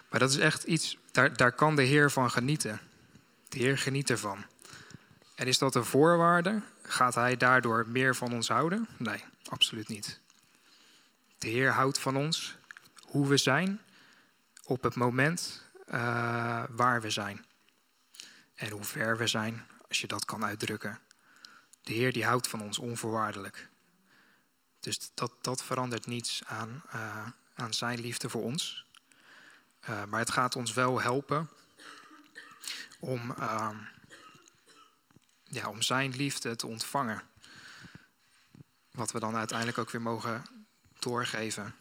Maar 0.10 0.20
dat 0.20 0.30
is 0.30 0.38
echt 0.38 0.64
iets, 0.64 0.98
daar, 1.12 1.38
daar 1.38 1.52
kan 1.52 1.76
de 1.76 1.84
Heer 1.84 2.12
van 2.12 2.32
genieten. 2.32 2.80
De 3.50 3.58
Heer 3.58 3.78
geniet 3.78 4.10
ervan. 4.10 4.46
En 5.36 5.48
is 5.48 5.58
dat 5.58 5.76
een 5.76 5.86
voorwaarde? 5.86 6.62
Gaat 6.82 7.16
Hij 7.16 7.38
daardoor 7.38 7.86
meer 7.88 8.16
van 8.16 8.34
ons 8.34 8.48
houden? 8.48 8.88
Nee, 8.98 9.24
absoluut 9.50 9.88
niet. 9.88 10.20
De 11.38 11.48
Heer 11.48 11.72
houdt 11.72 12.00
van 12.00 12.16
ons, 12.16 12.56
hoe 13.02 13.28
we 13.28 13.38
zijn, 13.38 13.82
op 14.64 14.84
het 14.84 14.96
moment 14.96 15.64
eh, 15.88 16.64
waar 16.70 17.02
we 17.02 17.10
zijn. 17.10 17.46
En 18.58 18.72
hoe 18.72 18.84
ver 18.84 19.18
we 19.18 19.28
zijn, 19.28 19.66
als 19.88 20.02
je 20.02 20.08
dat 20.08 20.26
kan 20.26 20.46
uitdrukken. 20.46 21.00
De 21.82 21.94
Heer 21.94 22.14
die 22.14 22.26
houdt 22.26 22.48
van 22.48 22.62
ons 22.62 22.78
onvoorwaardelijk. 22.78 23.70
Dus 24.80 25.12
dat, 25.14 25.32
dat 25.42 25.64
verandert 25.64 26.06
niets 26.06 26.42
aan, 26.46 26.84
uh, 26.96 27.28
aan 27.54 27.74
zijn 27.74 28.00
liefde 28.00 28.30
voor 28.30 28.44
ons. 28.44 28.86
Uh, 29.90 30.04
maar 30.04 30.20
het 30.20 30.32
gaat 30.32 30.56
ons 30.56 30.74
wel 30.74 31.02
helpen 31.02 31.50
om, 33.00 33.36
uh, 33.40 33.70
ja, 35.44 35.70
om 35.70 35.82
zijn 35.82 36.16
liefde 36.16 36.56
te 36.56 36.68
ontvangen. 36.68 37.22
Wat 38.92 39.12
we 39.12 39.20
dan 39.20 39.36
uiteindelijk 39.36 39.78
ook 39.78 39.92
weer 39.92 40.02
mogen 40.02 40.44
doorgeven. 41.00 41.76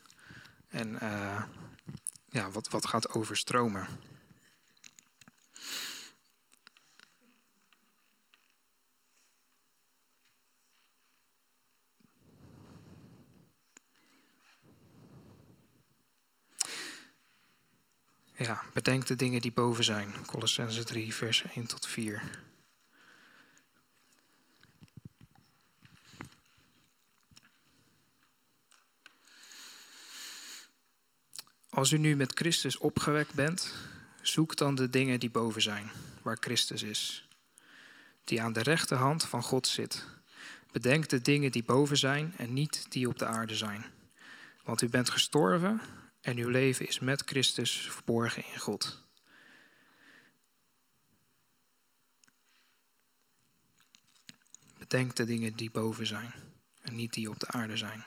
En 0.68 0.98
uh, 1.02 1.42
ja, 2.28 2.50
wat, 2.50 2.68
wat 2.68 2.86
gaat 2.86 3.08
overstromen. 3.08 3.86
Ja, 18.38 18.62
bedenk 18.72 19.06
de 19.06 19.16
dingen 19.16 19.40
die 19.40 19.52
boven 19.52 19.84
zijn. 19.84 20.14
Colossense 20.26 20.84
3, 20.84 21.14
vers 21.14 21.44
1 21.54 21.66
tot 21.66 21.86
4. 21.86 22.22
Als 31.70 31.90
u 31.92 31.98
nu 31.98 32.16
met 32.16 32.32
Christus 32.34 32.78
opgewekt 32.78 33.34
bent, 33.34 33.74
zoek 34.22 34.56
dan 34.56 34.74
de 34.74 34.90
dingen 34.90 35.20
die 35.20 35.30
boven 35.30 35.62
zijn, 35.62 35.90
waar 36.22 36.36
Christus 36.40 36.82
is, 36.82 37.28
die 38.24 38.42
aan 38.42 38.52
de 38.52 38.62
rechterhand 38.62 39.24
van 39.24 39.42
God 39.42 39.66
zit. 39.66 40.04
Bedenk 40.72 41.08
de 41.08 41.20
dingen 41.20 41.52
die 41.52 41.64
boven 41.64 41.96
zijn 41.96 42.34
en 42.36 42.52
niet 42.52 42.86
die 42.88 43.08
op 43.08 43.18
de 43.18 43.26
aarde 43.26 43.56
zijn. 43.56 43.84
Want 44.64 44.82
u 44.82 44.88
bent 44.88 45.10
gestorven 45.10 45.80
en 46.26 46.36
uw 46.36 46.48
leven 46.48 46.88
is 46.88 46.98
met 46.98 47.22
Christus 47.24 47.90
verborgen 47.90 48.44
in 48.52 48.58
God. 48.58 49.02
Bedenk 54.78 55.16
de 55.16 55.24
dingen 55.24 55.56
die 55.56 55.70
boven 55.70 56.06
zijn 56.06 56.32
en 56.80 56.94
niet 56.94 57.12
die 57.12 57.30
op 57.30 57.40
de 57.40 57.48
aarde 57.48 57.76
zijn. 57.76 58.04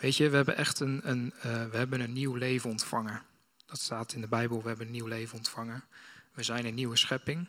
Weet 0.00 0.16
je, 0.16 0.28
we 0.28 0.36
hebben 0.36 0.56
echt 0.56 0.80
een, 0.80 1.08
een, 1.08 1.32
uh, 1.36 1.42
we 1.42 1.76
hebben 1.76 2.00
een 2.00 2.12
nieuw 2.12 2.34
leven 2.34 2.70
ontvangen. 2.70 3.22
Dat 3.66 3.80
staat 3.80 4.12
in 4.12 4.20
de 4.20 4.28
Bijbel, 4.28 4.62
we 4.62 4.68
hebben 4.68 4.86
een 4.86 4.92
nieuw 4.92 5.06
leven 5.06 5.36
ontvangen. 5.36 5.84
We 6.32 6.42
zijn 6.42 6.66
een 6.66 6.74
nieuwe 6.74 6.96
schepping. 6.96 7.48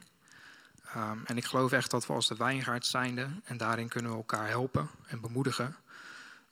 Um, 0.96 1.26
en 1.26 1.38
ik 1.38 1.46
geloof 1.46 1.72
echt 1.72 1.92
dat 1.92 2.06
we 2.08 2.14
als 2.14 2.28
de 2.28 2.36
wijngaard 2.36 2.86
zijnde, 2.86 3.30
en 3.44 3.58
daarin 3.58 3.88
kunnen 3.88 4.12
we 4.12 4.18
elkaar 4.18 4.48
helpen 4.48 4.90
en 5.06 5.22
bemoedigen, 5.22 5.76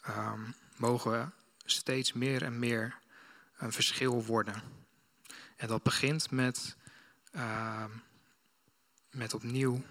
um, 0.07 0.55
mogen 0.75 1.11
we 1.11 1.37
steeds 1.71 2.13
meer 2.13 2.43
en 2.43 2.60
meer 2.60 2.97
een 3.58 3.71
verschil 3.71 4.25
worden. 4.25 4.62
En 5.56 5.67
dat 5.67 5.84
begint 5.84 6.32
met, 6.32 6.75
uh, 7.36 7.86
met 9.12 9.34
opnieuw 9.34 9.84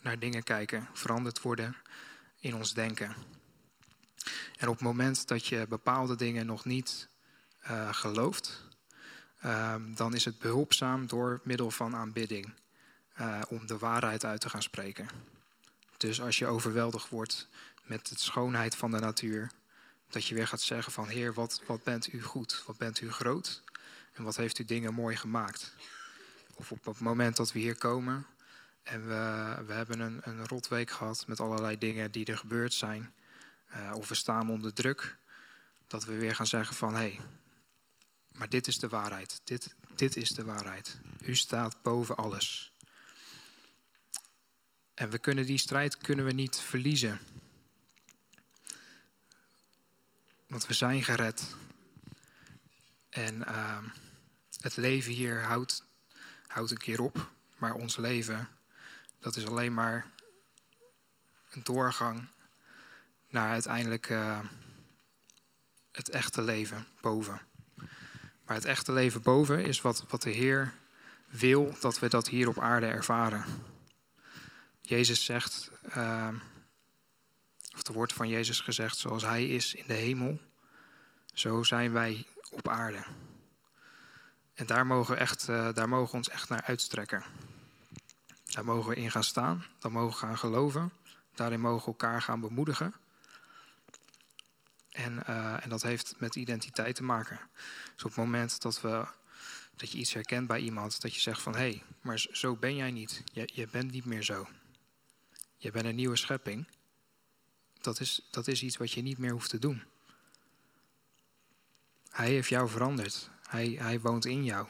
naar 0.00 0.18
dingen 0.18 0.42
kijken, 0.42 0.88
veranderd 0.92 1.40
worden 1.40 1.76
in 2.40 2.54
ons 2.54 2.74
denken. 2.74 3.14
En 4.56 4.68
op 4.68 4.74
het 4.74 4.84
moment 4.84 5.28
dat 5.28 5.46
je 5.46 5.66
bepaalde 5.68 6.16
dingen 6.16 6.46
nog 6.46 6.64
niet 6.64 7.08
uh, 7.70 7.92
gelooft, 7.92 8.66
uh, 9.44 9.74
dan 9.94 10.14
is 10.14 10.24
het 10.24 10.38
behulpzaam 10.38 11.06
door 11.06 11.40
middel 11.44 11.70
van 11.70 11.96
aanbidding 11.96 12.52
uh, 13.20 13.40
om 13.48 13.66
de 13.66 13.78
waarheid 13.78 14.24
uit 14.24 14.40
te 14.40 14.48
gaan 14.50 14.62
spreken. 14.62 15.08
Dus 15.96 16.20
als 16.20 16.38
je 16.38 16.46
overweldigd 16.46 17.08
wordt 17.08 17.48
met 17.82 18.08
de 18.08 18.18
schoonheid 18.18 18.76
van 18.76 18.90
de 18.90 18.98
natuur, 18.98 19.50
dat 20.08 20.26
je 20.26 20.34
weer 20.34 20.46
gaat 20.46 20.60
zeggen 20.60 20.92
van 20.92 21.08
Heer, 21.08 21.34
wat, 21.34 21.62
wat 21.66 21.82
bent 21.82 22.12
u 22.12 22.22
goed, 22.22 22.62
wat 22.66 22.76
bent 22.76 23.00
u 23.00 23.12
groot 23.12 23.62
en 24.12 24.22
wat 24.22 24.36
heeft 24.36 24.58
u 24.58 24.64
dingen 24.64 24.94
mooi 24.94 25.16
gemaakt. 25.16 25.72
Of 26.54 26.72
op 26.72 26.84
het 26.84 27.00
moment 27.00 27.36
dat 27.36 27.52
we 27.52 27.58
hier 27.58 27.76
komen 27.76 28.26
en 28.82 29.06
we, 29.06 29.54
we 29.66 29.72
hebben 29.72 30.00
een, 30.00 30.20
een 30.22 30.46
rotweek 30.46 30.90
gehad 30.90 31.26
met 31.26 31.40
allerlei 31.40 31.78
dingen 31.78 32.10
die 32.10 32.26
er 32.26 32.38
gebeurd 32.38 32.74
zijn, 32.74 33.14
uh, 33.76 33.92
of 33.94 34.08
we 34.08 34.14
staan 34.14 34.50
onder 34.50 34.72
druk, 34.72 35.16
dat 35.86 36.04
we 36.04 36.16
weer 36.16 36.34
gaan 36.34 36.46
zeggen 36.46 36.76
van 36.76 36.92
hé, 36.94 36.98
hey, 36.98 37.20
maar 38.32 38.48
dit 38.48 38.66
is 38.66 38.78
de 38.78 38.88
waarheid, 38.88 39.40
dit, 39.44 39.74
dit 39.94 40.16
is 40.16 40.30
de 40.30 40.44
waarheid. 40.44 40.98
U 41.22 41.34
staat 41.34 41.82
boven 41.82 42.16
alles. 42.16 42.72
En 44.94 45.10
we 45.10 45.18
kunnen 45.18 45.46
die 45.46 45.58
strijd 45.58 45.96
kunnen 45.96 46.24
we 46.24 46.32
niet 46.32 46.56
verliezen. 46.56 47.20
Want 50.48 50.66
we 50.66 50.74
zijn 50.74 51.04
gered. 51.04 51.54
En 53.08 53.34
uh, 53.34 53.78
het 54.60 54.76
leven 54.76 55.12
hier 55.12 55.42
houdt, 55.42 55.84
houdt 56.46 56.70
een 56.70 56.76
keer 56.76 57.00
op. 57.00 57.30
Maar 57.56 57.74
ons 57.74 57.96
leven, 57.96 58.48
dat 59.18 59.36
is 59.36 59.46
alleen 59.46 59.74
maar 59.74 60.06
een 61.50 61.62
doorgang 61.64 62.28
naar 63.28 63.50
uiteindelijk 63.50 64.08
uh, 64.08 64.40
het 65.92 66.08
echte 66.08 66.42
leven 66.42 66.86
boven. 67.00 67.40
Maar 68.44 68.56
het 68.56 68.64
echte 68.64 68.92
leven 68.92 69.22
boven 69.22 69.64
is 69.64 69.80
wat, 69.80 70.04
wat 70.08 70.22
de 70.22 70.30
Heer 70.30 70.74
wil 71.26 71.76
dat 71.80 71.98
we 71.98 72.08
dat 72.08 72.28
hier 72.28 72.48
op 72.48 72.58
aarde 72.58 72.86
ervaren. 72.86 73.44
Jezus 74.80 75.24
zegt, 75.24 75.70
uh, 75.96 76.28
of 77.78 77.86
er 77.86 77.92
wordt 77.92 78.12
van 78.12 78.28
Jezus 78.28 78.60
gezegd, 78.60 78.96
zoals 78.96 79.22
Hij 79.22 79.46
is 79.46 79.74
in 79.74 79.84
de 79.86 79.94
hemel, 79.94 80.40
zo 81.34 81.62
zijn 81.62 81.92
wij 81.92 82.26
op 82.50 82.68
aarde. 82.68 83.04
En 84.54 84.66
daar 84.66 84.86
mogen, 84.86 85.14
we 85.14 85.20
echt, 85.20 85.48
uh, 85.48 85.68
daar 85.74 85.88
mogen 85.88 86.14
ons 86.14 86.28
echt 86.28 86.48
naar 86.48 86.62
uitstrekken. 86.62 87.24
Daar 88.44 88.64
mogen 88.64 88.90
we 88.90 88.96
in 88.96 89.10
gaan 89.10 89.24
staan, 89.24 89.64
daar 89.78 89.92
mogen 89.92 90.20
we 90.20 90.26
gaan 90.26 90.38
geloven, 90.38 90.92
daarin 91.34 91.60
mogen 91.60 91.80
we 91.80 91.86
elkaar 91.86 92.22
gaan 92.22 92.40
bemoedigen. 92.40 92.94
En, 94.90 95.22
uh, 95.28 95.64
en 95.64 95.68
dat 95.68 95.82
heeft 95.82 96.14
met 96.18 96.36
identiteit 96.36 96.94
te 96.94 97.02
maken. 97.02 97.40
Dus 97.94 98.04
op 98.04 98.10
het 98.10 98.16
moment 98.18 98.60
dat, 98.60 98.80
we, 98.80 99.06
dat 99.76 99.92
je 99.92 99.98
iets 99.98 100.12
herkent 100.12 100.46
bij 100.46 100.60
iemand, 100.60 101.00
dat 101.00 101.14
je 101.14 101.20
zegt 101.20 101.42
van 101.42 101.52
hé, 101.52 101.58
hey, 101.58 101.82
maar 102.00 102.26
zo 102.32 102.56
ben 102.56 102.76
jij 102.76 102.90
niet. 102.90 103.22
Je, 103.32 103.48
je 103.54 103.66
bent 103.66 103.90
niet 103.90 104.04
meer 104.04 104.22
zo. 104.22 104.48
Je 105.56 105.70
bent 105.70 105.86
een 105.86 105.94
nieuwe 105.94 106.16
schepping. 106.16 106.66
Dat 107.80 108.00
is, 108.00 108.26
dat 108.30 108.46
is 108.46 108.62
iets 108.62 108.76
wat 108.76 108.92
je 108.92 109.02
niet 109.02 109.18
meer 109.18 109.30
hoeft 109.30 109.50
te 109.50 109.58
doen. 109.58 109.82
Hij 112.10 112.28
heeft 112.28 112.48
jou 112.48 112.68
veranderd. 112.68 113.30
Hij, 113.48 113.68
hij 113.68 114.00
woont 114.00 114.24
in 114.24 114.44
jou. 114.44 114.66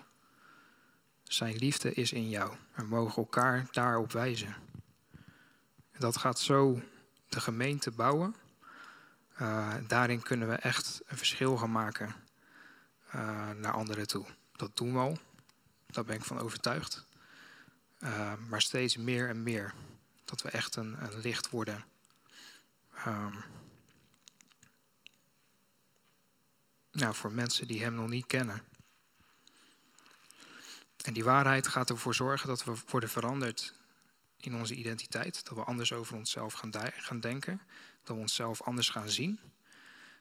Zijn 1.23 1.57
liefde 1.57 1.95
is 1.95 2.13
in 2.13 2.29
jou. 2.29 2.57
We 2.75 2.83
mogen 2.83 3.17
elkaar 3.17 3.67
daarop 3.71 4.13
wijzen. 4.13 4.57
Dat 5.99 6.17
gaat 6.17 6.39
zo 6.39 6.83
de 7.29 7.41
gemeente 7.41 7.91
bouwen. 7.91 8.35
Uh, 9.41 9.75
daarin 9.87 10.23
kunnen 10.23 10.49
we 10.49 10.55
echt 10.55 11.01
een 11.07 11.17
verschil 11.17 11.57
gaan 11.57 11.73
maken 11.73 12.15
uh, 13.15 13.51
naar 13.51 13.73
anderen 13.73 14.07
toe. 14.07 14.27
Dat 14.53 14.77
doen 14.77 14.93
we 14.93 14.99
al. 14.99 15.19
Daar 15.87 16.05
ben 16.05 16.17
ik 16.17 16.25
van 16.25 16.39
overtuigd. 16.39 17.07
Uh, 18.01 18.33
maar 18.49 18.63
steeds 18.63 18.97
meer 18.97 19.29
en 19.29 19.43
meer. 19.43 19.75
Dat 20.25 20.43
we 20.43 20.51
echt 20.51 20.77
een, 20.77 20.97
een 21.03 21.21
licht 21.21 21.51
worden. 21.51 21.85
Um, 23.07 23.45
nou, 26.93 27.15
voor 27.15 27.33
mensen 27.33 27.67
die 27.67 27.83
Hem 27.83 27.95
nog 27.95 28.09
niet 28.09 28.27
kennen. 28.27 28.63
En 31.05 31.13
die 31.13 31.25
waarheid 31.25 31.69
gaat 31.69 31.91
ervoor 31.91 32.15
zorgen 32.15 32.49
dat 32.49 32.65
we 32.65 32.75
worden 32.87 33.09
veranderd 33.09 33.75
in 34.37 34.55
onze 34.55 34.75
identiteit. 34.75 35.45
Dat 35.45 35.59
we 35.59 35.65
anders 35.65 35.93
over 35.93 36.17
onszelf 36.17 36.53
gaan, 36.53 36.73
gaan 36.97 37.21
denken. 37.21 37.61
Dat 38.03 38.17
we 38.17 38.23
onszelf 38.23 38.63
anders 38.63 38.89
gaan 38.89 39.09
zien. 39.11 39.41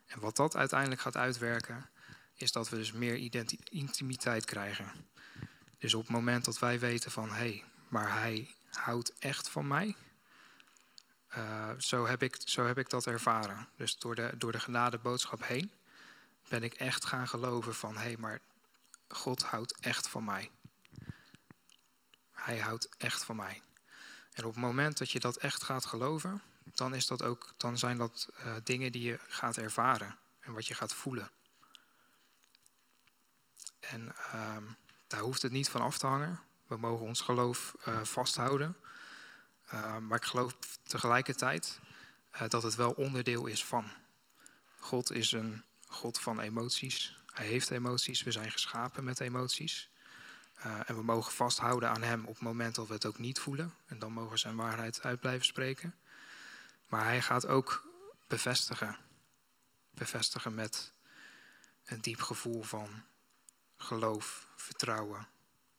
En 0.06 0.20
wat 0.20 0.36
dat 0.36 0.56
uiteindelijk 0.56 1.02
gaat 1.02 1.18
uitwerken, 1.18 1.90
is 2.34 2.52
dat 2.52 2.70
we 2.70 2.76
dus 2.76 2.92
meer 2.92 3.32
intimiteit 3.70 4.46
krijgen. 4.46 4.92
Dus 5.78 5.94
op 5.94 6.02
het 6.02 6.12
moment 6.12 6.46
dat 6.46 6.60
wij 6.60 6.80
weten 6.80 7.12
van 7.12 7.30
hé, 7.30 7.36
hey, 7.36 7.64
maar 7.88 8.20
hij 8.20 8.56
houdt 8.72 9.14
echt 9.20 9.50
van 9.50 9.68
mij. 9.68 9.96
Uh, 11.38 11.70
zo, 11.78 12.06
heb 12.06 12.24
ik, 12.24 12.38
zo 12.46 12.66
heb 12.66 12.78
ik 12.78 12.90
dat 12.90 13.06
ervaren. 13.06 13.68
Dus 13.76 13.98
door 13.98 14.16
de, 14.16 14.34
door 14.38 14.52
de 14.52 14.60
genadeboodschap 14.60 15.44
heen 15.44 15.72
ben 16.50 16.64
ik 16.64 16.74
echt 16.74 17.06
gaan 17.06 17.28
geloven 17.28 17.76
van 17.76 17.96
hé, 17.96 18.02
hey, 18.02 18.18
maar 18.18 18.40
God 19.08 19.44
houdt 19.44 19.80
echt 19.80 20.08
van 20.08 20.24
mij. 20.24 20.52
Hij 22.32 22.60
houdt 22.60 22.90
echt 22.98 23.24
van 23.24 23.36
mij. 23.36 23.62
En 24.34 24.46
op 24.46 24.54
het 24.54 24.64
moment 24.64 24.98
dat 24.98 25.12
je 25.12 25.20
dat 25.20 25.38
echt 25.38 25.64
gaat 25.64 25.86
geloven, 25.86 26.42
dan, 26.64 26.96
is 26.96 27.08
dat 27.08 27.24
ook, 27.24 27.54
dan 27.58 27.78
zijn 27.78 27.98
dat 27.98 28.30
uh, 28.40 28.56
dingen 28.64 28.92
die 28.92 29.02
je 29.02 29.20
gaat 29.28 29.58
ervaren 29.58 30.18
en 30.40 30.54
wat 30.54 30.68
je 30.68 30.74
gaat 30.74 30.94
voelen. 30.94 31.32
En 33.80 34.16
ehm, 34.32 34.64
daar 35.08 35.20
hoeft 35.20 35.42
het 35.42 35.52
niet 35.52 35.70
van 35.70 35.82
af 35.82 35.98
te 35.98 36.08
hangen. 36.08 36.40
We 36.68 36.78
mogen 36.78 37.06
ons 37.06 37.22
geloof 37.22 37.76
uh, 37.88 38.04
vasthouden. 38.04 38.78
Uh, 39.74 39.98
maar 39.98 40.18
ik 40.18 40.26
geloof 40.26 40.58
tegelijkertijd 40.84 41.80
uh, 42.34 42.48
dat 42.48 42.64
het 42.64 42.76
wel 42.76 42.92
onderdeel 42.92 43.46
is 43.46 43.66
van. 43.66 43.92
God 44.80 45.12
is 45.12 45.32
een 45.32 45.64
God 45.88 46.20
van 46.20 46.40
emoties. 46.40 47.18
Hij 47.26 47.46
heeft 47.46 47.72
emoties. 47.72 48.24
We 48.24 48.32
zijn 48.32 48.52
geschapen 48.52 49.04
met 49.04 49.20
emoties. 49.20 49.90
en 50.86 50.96
we 50.96 51.04
mogen 51.04 51.32
vasthouden 51.32 51.90
aan 51.90 52.04
Hem 52.04 52.26
op 52.26 52.34
het 52.34 52.44
moment 52.44 52.76
dat 52.76 52.88
we 52.88 52.94
het 52.94 53.06
ook 53.06 53.18
niet 53.18 53.40
voelen. 53.40 53.74
En 53.86 54.00
dan 54.00 54.12
mogen 54.12 54.40
zijn 54.40 54.56
waarheid 54.56 55.04
uit 55.04 55.20
blijven 55.20 55.46
spreken. 55.46 55.96
Maar 56.88 57.04
Hij 57.04 57.22
gaat 57.22 57.48
ook 57.48 57.88
bevestigen. 58.28 58.98
Bevestigen 59.90 60.56
met 60.56 60.92
een 61.86 62.02
diep 62.02 62.22
gevoel 62.22 62.64
van 62.64 63.04
geloof, 63.78 64.48
vertrouwen, 64.56 65.28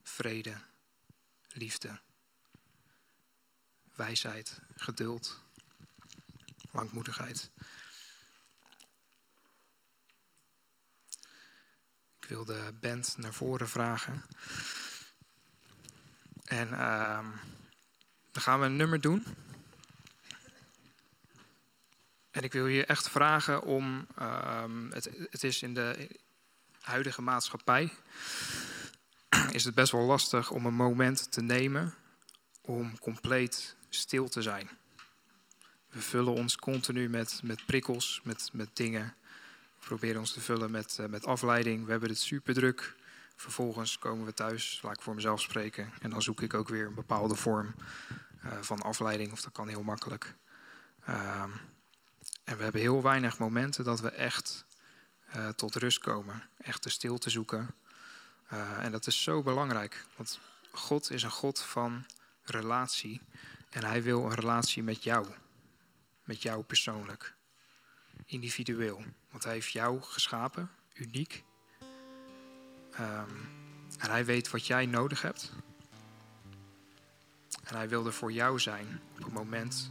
vrede, 0.03 0.55
liefde, 1.49 2.01
wijsheid, 3.99 4.61
geduld, 4.77 5.41
langmoedigheid. 6.71 7.51
Ik 12.21 12.29
wil 12.29 12.45
de 12.45 12.75
band 12.81 13.15
naar 13.17 13.35
voren 13.35 13.69
vragen. 13.69 14.25
En 16.45 16.69
uh, 16.69 17.29
dan 18.31 18.43
gaan 18.43 18.61
we 18.61 18.67
een 18.67 18.77
nummer 18.77 19.01
doen. 19.01 19.25
En 22.31 22.43
ik 22.43 22.53
wil 22.53 22.67
je 22.67 22.85
echt 22.85 23.09
vragen 23.09 23.63
om, 23.63 24.07
um, 24.21 24.91
het, 24.93 25.11
het 25.31 25.45
is 25.45 25.63
in 25.63 25.75
de 25.75 26.19
huidige 26.81 27.23
maatschappij, 27.23 27.93
is 29.51 29.65
het 29.65 29.75
best 29.75 29.93
wel 29.93 30.05
lastig 30.05 30.51
om 30.51 30.67
een 30.67 30.75
moment 30.75 31.33
te 31.33 31.43
nemen 31.43 31.95
om 32.61 32.99
compleet 32.99 33.77
stil 33.99 34.29
te 34.29 34.43
zijn. 34.43 34.69
We 35.91 36.01
vullen 36.01 36.33
ons 36.33 36.57
continu 36.57 37.09
met, 37.09 37.41
met 37.43 37.67
prikkels, 37.67 38.21
met, 38.25 38.51
met 38.53 38.69
dingen. 38.73 39.15
We 39.81 39.87
proberen 39.87 40.21
ons 40.21 40.33
te 40.33 40.41
vullen 40.41 40.71
met, 40.71 40.99
uh, 41.01 41.07
met 41.07 41.27
afleiding. 41.27 41.85
We 41.85 41.91
hebben 41.91 42.09
het 42.09 42.19
super 42.19 42.55
druk. 42.55 42.97
Vervolgens 43.37 43.99
komen 43.99 44.25
we 44.25 44.35
thuis, 44.35 44.81
laat 44.83 44.95
ik 44.95 45.03
voor 45.03 45.15
mezelf 45.15 45.41
spreken. 45.41 45.93
En 46.01 46.11
dan 46.11 46.23
zoek 46.23 46.41
ik 46.41 46.55
ook 46.55 46.69
weer 46.69 46.87
een 46.87 46.95
bepaalde 46.95 47.35
vorm 47.35 47.75
uh, 48.45 48.53
van 48.61 48.83
afleiding, 48.83 49.33
of 49.33 49.41
dat 49.41 49.53
kan 49.53 49.69
heel 49.69 49.83
makkelijk. 49.83 50.35
Uh, 51.09 51.43
en 52.45 52.57
we 52.57 52.63
hebben 52.63 52.81
heel 52.81 53.03
weinig 53.03 53.39
momenten 53.39 53.85
dat 53.85 54.01
we 54.01 54.11
echt 54.11 54.65
uh, 55.37 55.49
tot 55.49 55.75
rust 55.75 55.99
komen, 55.99 56.43
echt 56.59 56.83
de 56.83 56.91
stilte 56.91 57.31
zoeken. 57.31 57.75
En 58.81 58.93
dat 58.93 59.07
is 59.07 59.23
zo 59.23 59.43
belangrijk, 59.43 60.05
want 60.17 60.41
God 60.71 61.11
is 61.11 61.23
een 61.23 61.31
God 61.31 61.61
van 61.61 62.07
relatie. 62.43 63.21
En 63.71 63.85
Hij 63.85 64.03
wil 64.03 64.25
een 64.25 64.35
relatie 64.35 64.83
met 64.83 65.03
jou, 65.03 65.27
met 66.25 66.43
jou 66.43 66.63
persoonlijk, 66.63 67.35
individueel. 68.27 69.03
Want 69.31 69.45
Hij 69.45 69.53
heeft 69.53 69.73
jou 69.73 70.03
geschapen, 70.03 70.71
uniek. 70.95 71.45
Um, 73.01 73.51
en 73.99 74.11
Hij 74.11 74.25
weet 74.25 74.51
wat 74.51 74.67
jij 74.67 74.87
nodig 74.87 75.23
hebt. 75.23 75.53
En 77.65 77.75
Hij 77.75 77.89
wil 77.89 78.07
er 78.07 78.13
voor 78.13 78.33
jou 78.33 78.59
zijn 78.59 79.01
op 79.17 79.25
het 79.25 79.33
moment 79.33 79.91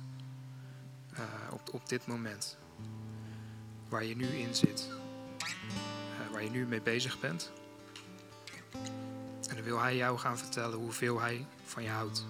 uh, 1.20 1.54
op, 1.54 1.74
op 1.74 1.90
dit 1.90 2.08
moment. 2.08 2.58
Waar 3.90 4.04
je 4.04 4.16
nu 4.16 4.28
in 4.28 4.56
zit. 4.56 4.90
Uh, 5.42 6.32
waar 6.32 6.44
je 6.44 6.50
nu 6.50 6.66
mee 6.66 6.82
bezig 6.82 7.20
bent. 7.20 7.52
En 9.50 9.56
dan 9.56 9.63
wil 9.63 9.80
hij 9.80 9.96
jou 9.96 10.18
gaan 10.18 10.38
vertellen 10.38 10.78
hoeveel 10.78 11.22
hij 11.22 11.46
van 11.66 11.84
je 11.84 11.90
houdt. 11.90 12.26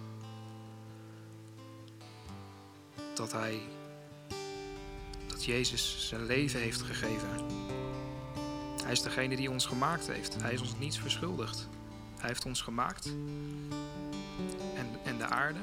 Dat 3.17 3.31
hij, 3.31 3.59
dat 5.27 5.45
Jezus 5.45 6.07
zijn 6.07 6.25
leven 6.25 6.59
heeft 6.59 6.81
gegeven. 6.81 7.29
Hij 8.83 8.91
is 8.91 9.01
degene 9.01 9.35
die 9.35 9.49
ons 9.49 9.65
gemaakt 9.65 10.07
heeft. 10.07 10.41
Hij 10.41 10.53
is 10.53 10.61
ons 10.61 10.77
niets 10.79 10.99
verschuldigd. 10.99 11.67
Hij 12.17 12.27
heeft 12.27 12.45
ons 12.45 12.61
gemaakt. 12.61 13.05
En, 14.75 14.87
en 15.03 15.17
de 15.17 15.25
aarde. 15.25 15.59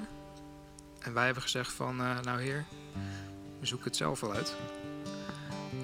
En 0.99 1.14
wij 1.14 1.25
hebben 1.25 1.43
gezegd 1.43 1.73
van, 1.73 2.01
uh, 2.01 2.21
nou 2.21 2.40
heer, 2.40 2.64
we 3.61 3.67
zoeken 3.67 3.87
het 3.87 3.97
zelf 3.97 4.21
wel 4.21 4.33
uit. 4.33 4.55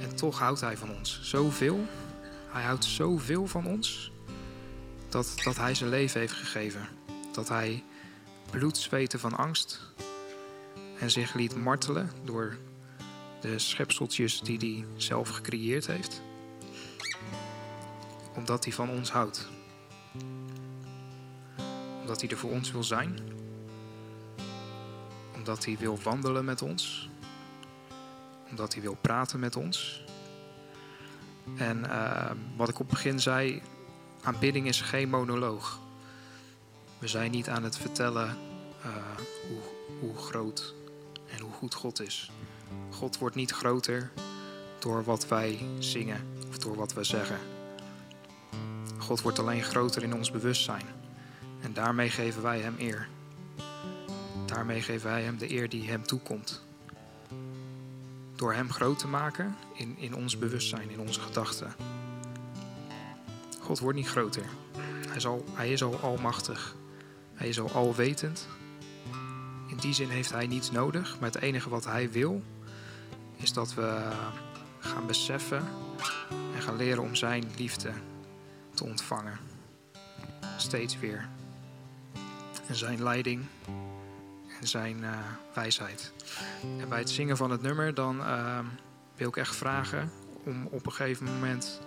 En 0.01 0.17
toch 0.17 0.39
houdt 0.39 0.61
hij 0.61 0.77
van 0.77 0.91
ons 0.95 1.21
zoveel. 1.23 1.87
Hij 2.49 2.63
houdt 2.63 2.85
zoveel 2.85 3.47
van 3.47 3.67
ons. 3.67 4.13
Dat, 5.09 5.35
dat 5.45 5.57
hij 5.57 5.75
zijn 5.75 5.91
leven 5.91 6.21
heeft 6.21 6.33
gegeven. 6.33 6.89
Dat 7.33 7.49
hij 7.49 7.85
bloed 8.51 8.79
zweette 8.79 9.19
van 9.19 9.37
angst. 9.37 9.93
En 11.01 11.11
zich 11.11 11.35
liet 11.35 11.57
martelen 11.57 12.11
door 12.25 12.57
de 13.41 13.59
schepseltjes 13.59 14.41
die 14.41 14.59
hij 14.59 14.85
zelf 14.97 15.29
gecreëerd 15.29 15.87
heeft. 15.87 16.23
Omdat 18.35 18.65
hij 18.65 18.73
van 18.73 18.91
ons 18.91 19.11
houdt. 19.11 19.49
Omdat 22.01 22.21
hij 22.21 22.31
er 22.31 22.37
voor 22.37 22.51
ons 22.51 22.71
wil 22.71 22.85
zijn. 22.85 23.19
Omdat 25.35 25.65
hij 25.65 25.77
wil 25.79 25.99
wandelen 26.03 26.45
met 26.45 26.63
ons 26.63 27.11
omdat 28.51 28.73
hij 28.73 28.83
wil 28.83 28.97
praten 29.01 29.41
met 29.41 29.57
ons. 29.57 30.05
En 31.57 31.79
uh, 31.79 32.31
wat 32.57 32.69
ik 32.69 32.79
op 32.79 32.87
het 32.87 32.95
begin 32.95 33.21
zei, 33.21 33.63
aanbidding 34.23 34.67
is 34.67 34.81
geen 34.81 35.09
monoloog. 35.09 35.79
We 36.99 37.09
zijn 37.09 37.31
niet 37.31 37.49
aan 37.49 37.65
het 37.65 37.77
vertellen 37.77 38.37
uh, 38.87 38.95
hoe, 39.49 39.61
hoe 40.01 40.17
groot 40.17 40.75
goed 41.61 41.75
God 41.75 42.01
is. 42.01 42.31
God 42.91 43.19
wordt 43.19 43.37
niet 43.37 43.51
groter 43.51 44.11
door 44.79 45.05
wat 45.05 45.29
wij 45.29 45.59
zingen 45.79 46.27
of 46.49 46.59
door 46.59 46.77
wat 46.77 46.93
we 46.93 47.05
zeggen. 47.05 47.39
God 48.99 49.21
wordt 49.21 49.39
alleen 49.39 49.63
groter 49.63 50.03
in 50.03 50.15
ons 50.15 50.31
bewustzijn. 50.31 50.87
En 51.61 51.73
daarmee 51.73 52.11
geven 52.11 52.43
wij 52.43 52.61
Hem 52.61 52.75
eer. 52.79 53.09
Daarmee 54.47 54.83
geven 54.83 55.11
wij 55.11 55.23
Hem 55.23 55.39
de 55.39 55.51
eer 55.51 55.69
die 55.69 55.89
Hem 55.89 56.03
toekomt 56.03 56.63
door 58.37 58.53
Hem 58.53 58.73
groot 58.73 58.99
te 58.99 59.09
maken 59.09 59.57
in, 59.75 59.97
in 59.99 60.15
ons 60.15 60.39
bewustzijn, 60.39 60.91
in 60.91 61.01
onze 61.01 61.21
gedachten. 61.21 61.75
God 63.61 63.79
wordt 63.79 63.99
niet 63.99 64.09
groter. 64.09 64.45
Hij 65.07 65.17
is, 65.17 65.27
al, 65.27 65.45
hij 65.53 65.73
is 65.73 65.83
al 65.83 65.97
almachtig. 65.97 66.75
Hij 67.35 67.49
is 67.49 67.61
al 67.61 67.71
alwetend. 67.71 68.47
Die 69.81 69.95
zin 69.95 70.09
heeft 70.09 70.31
Hij 70.33 70.47
niets 70.47 70.71
nodig. 70.71 71.17
Maar 71.21 71.31
het 71.31 71.43
enige 71.43 71.69
wat 71.69 71.85
Hij 71.85 72.11
wil, 72.11 72.43
is 73.37 73.53
dat 73.53 73.75
we 73.75 74.13
gaan 74.79 75.07
beseffen 75.07 75.65
en 76.55 76.63
gaan 76.63 76.77
leren 76.77 77.03
om 77.03 77.15
Zijn 77.15 77.45
liefde 77.57 77.93
te 78.75 78.85
ontvangen. 78.85 79.39
Steeds 80.57 80.99
weer. 80.99 81.29
En 82.67 82.75
Zijn 82.75 83.03
leiding 83.03 83.45
zijn 84.61 84.99
uh, 84.99 85.19
wijsheid. 85.55 86.13
En 86.79 86.89
bij 86.89 86.99
het 86.99 87.11
zingen 87.11 87.37
van 87.37 87.51
het 87.51 87.63
nummer, 87.63 87.95
dan 87.95 88.21
uh, 88.21 88.59
wil 89.17 89.29
ik 89.29 89.37
echt 89.37 89.57
vragen 89.57 90.13
om 90.45 90.67
op 90.67 90.87
een 90.87 90.93
gegeven 90.93 91.25
moment 91.27 91.81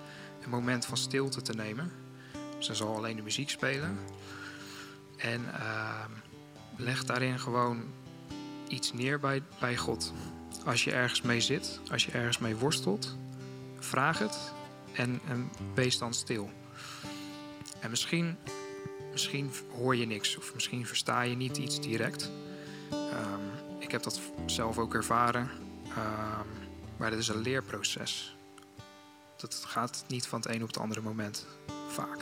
een 0.43 0.49
moment 0.49 0.85
van 0.85 0.97
stilte 0.97 1.41
te 1.41 1.53
nemen. 1.53 1.91
Dan 2.59 2.75
zal 2.75 2.95
alleen 2.95 3.15
de 3.15 3.21
muziek 3.21 3.49
spelen. 3.49 3.99
En 5.17 5.41
uh, 5.41 6.05
leg 6.75 7.05
daarin 7.05 7.39
gewoon 7.39 7.83
iets 8.67 8.93
neer 8.93 9.19
bij, 9.19 9.41
bij 9.59 9.77
God. 9.77 10.13
Als 10.65 10.83
je 10.83 10.91
ergens 10.91 11.21
mee 11.21 11.41
zit, 11.41 11.79
als 11.91 12.05
je 12.05 12.11
ergens 12.11 12.37
mee 12.37 12.55
worstelt, 12.55 13.15
vraag 13.79 14.19
het 14.19 14.53
en, 14.93 15.19
en 15.27 15.49
wees 15.73 15.97
dan 15.97 16.13
stil. 16.13 16.49
En 17.79 17.89
misschien, 17.89 18.37
misschien 19.11 19.51
hoor 19.75 19.95
je 19.95 20.05
niks 20.05 20.37
of 20.37 20.53
misschien 20.53 20.85
versta 20.85 21.21
je 21.21 21.35
niet 21.35 21.57
iets 21.57 21.79
direct. 21.79 22.31
Um, 22.91 23.79
ik 23.79 23.91
heb 23.91 24.03
dat 24.03 24.19
zelf 24.45 24.77
ook 24.77 24.93
ervaren. 24.93 25.49
Um, 25.87 26.47
maar 26.97 27.09
het 27.09 27.19
is 27.19 27.27
een 27.27 27.41
leerproces. 27.41 28.35
Dat 29.37 29.63
gaat 29.67 30.05
niet 30.07 30.27
van 30.27 30.39
het 30.39 30.49
een 30.49 30.61
op 30.61 30.67
het 30.67 30.77
andere 30.77 31.01
moment. 31.01 31.45
Vaak. 31.87 32.17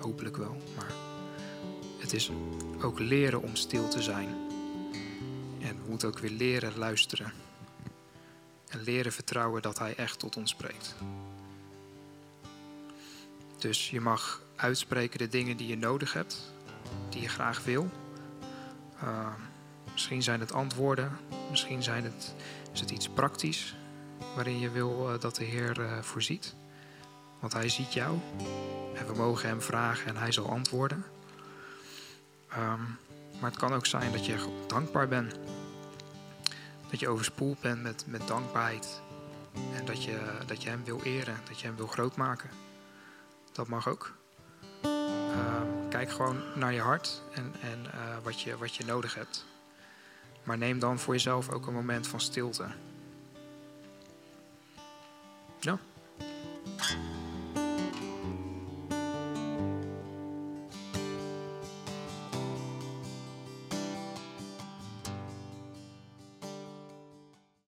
Hopelijk 0.00 0.36
wel. 0.36 0.56
Maar 0.76 0.92
het 2.08 2.16
is 2.16 2.30
ook 2.80 2.98
leren 2.98 3.42
om 3.42 3.56
stil 3.56 3.88
te 3.88 4.02
zijn. 4.02 4.28
En 5.60 5.82
we 5.82 5.88
moeten 5.88 6.08
ook 6.08 6.18
weer 6.18 6.30
leren 6.30 6.78
luisteren. 6.78 7.32
En 8.68 8.82
leren 8.82 9.12
vertrouwen 9.12 9.62
dat 9.62 9.78
Hij 9.78 9.94
echt 9.94 10.18
tot 10.18 10.36
ons 10.36 10.50
spreekt. 10.50 10.94
Dus 13.58 13.90
je 13.90 14.00
mag 14.00 14.42
uitspreken 14.56 15.18
de 15.18 15.28
dingen 15.28 15.56
die 15.56 15.66
je 15.66 15.76
nodig 15.76 16.12
hebt, 16.12 16.52
die 17.08 17.20
je 17.20 17.28
graag 17.28 17.64
wil. 17.64 17.90
Uh, 19.02 19.32
misschien 19.92 20.22
zijn 20.22 20.40
het 20.40 20.52
antwoorden, 20.52 21.18
misschien 21.50 21.82
zijn 21.82 22.04
het, 22.04 22.34
is 22.72 22.80
het 22.80 22.90
iets 22.90 23.08
praktisch 23.08 23.74
waarin 24.34 24.58
je 24.58 24.70
wil 24.70 25.12
uh, 25.12 25.20
dat 25.20 25.36
de 25.36 25.44
Heer 25.44 25.80
uh, 25.80 25.98
voorziet. 25.98 26.54
Want 27.40 27.52
Hij 27.52 27.68
ziet 27.68 27.92
jou. 27.92 28.18
En 28.94 29.06
we 29.06 29.14
mogen 29.16 29.48
Hem 29.48 29.62
vragen 29.62 30.06
en 30.06 30.16
Hij 30.16 30.32
zal 30.32 30.50
antwoorden. 30.50 31.04
Ehm, 32.48 32.82
maar 33.40 33.50
het 33.50 33.58
kan 33.58 33.74
ook 33.74 33.86
zijn 33.86 34.12
dat 34.12 34.26
je 34.26 34.64
dankbaar 34.66 35.08
bent. 35.08 35.34
Dat 36.90 37.00
je 37.00 37.08
overspoeld 37.08 37.60
bent 37.60 37.82
met, 37.82 38.04
met 38.06 38.28
dankbaarheid. 38.28 39.00
En 39.74 39.84
dat 39.84 40.04
je, 40.04 40.18
dat 40.46 40.62
je 40.62 40.68
Hem 40.68 40.84
wil 40.84 41.02
eren, 41.02 41.36
dat 41.48 41.60
je 41.60 41.66
Hem 41.66 41.76
wil 41.76 41.86
grootmaken. 41.86 42.50
Dat 43.52 43.68
mag 43.68 43.88
ook. 43.88 44.12
Ehm, 44.82 45.88
kijk 45.88 46.10
gewoon 46.10 46.42
naar 46.54 46.72
je 46.72 46.80
hart 46.80 47.22
en, 47.34 47.54
en 47.60 47.84
uh, 47.84 48.16
wat, 48.22 48.40
je, 48.40 48.56
wat 48.56 48.74
je 48.74 48.84
nodig 48.84 49.14
hebt. 49.14 49.46
Maar 50.42 50.58
neem 50.58 50.78
dan 50.78 50.98
voor 50.98 51.14
jezelf 51.14 51.50
ook 51.50 51.66
een 51.66 51.74
moment 51.74 52.06
van 52.06 52.20
stilte. 52.20 52.66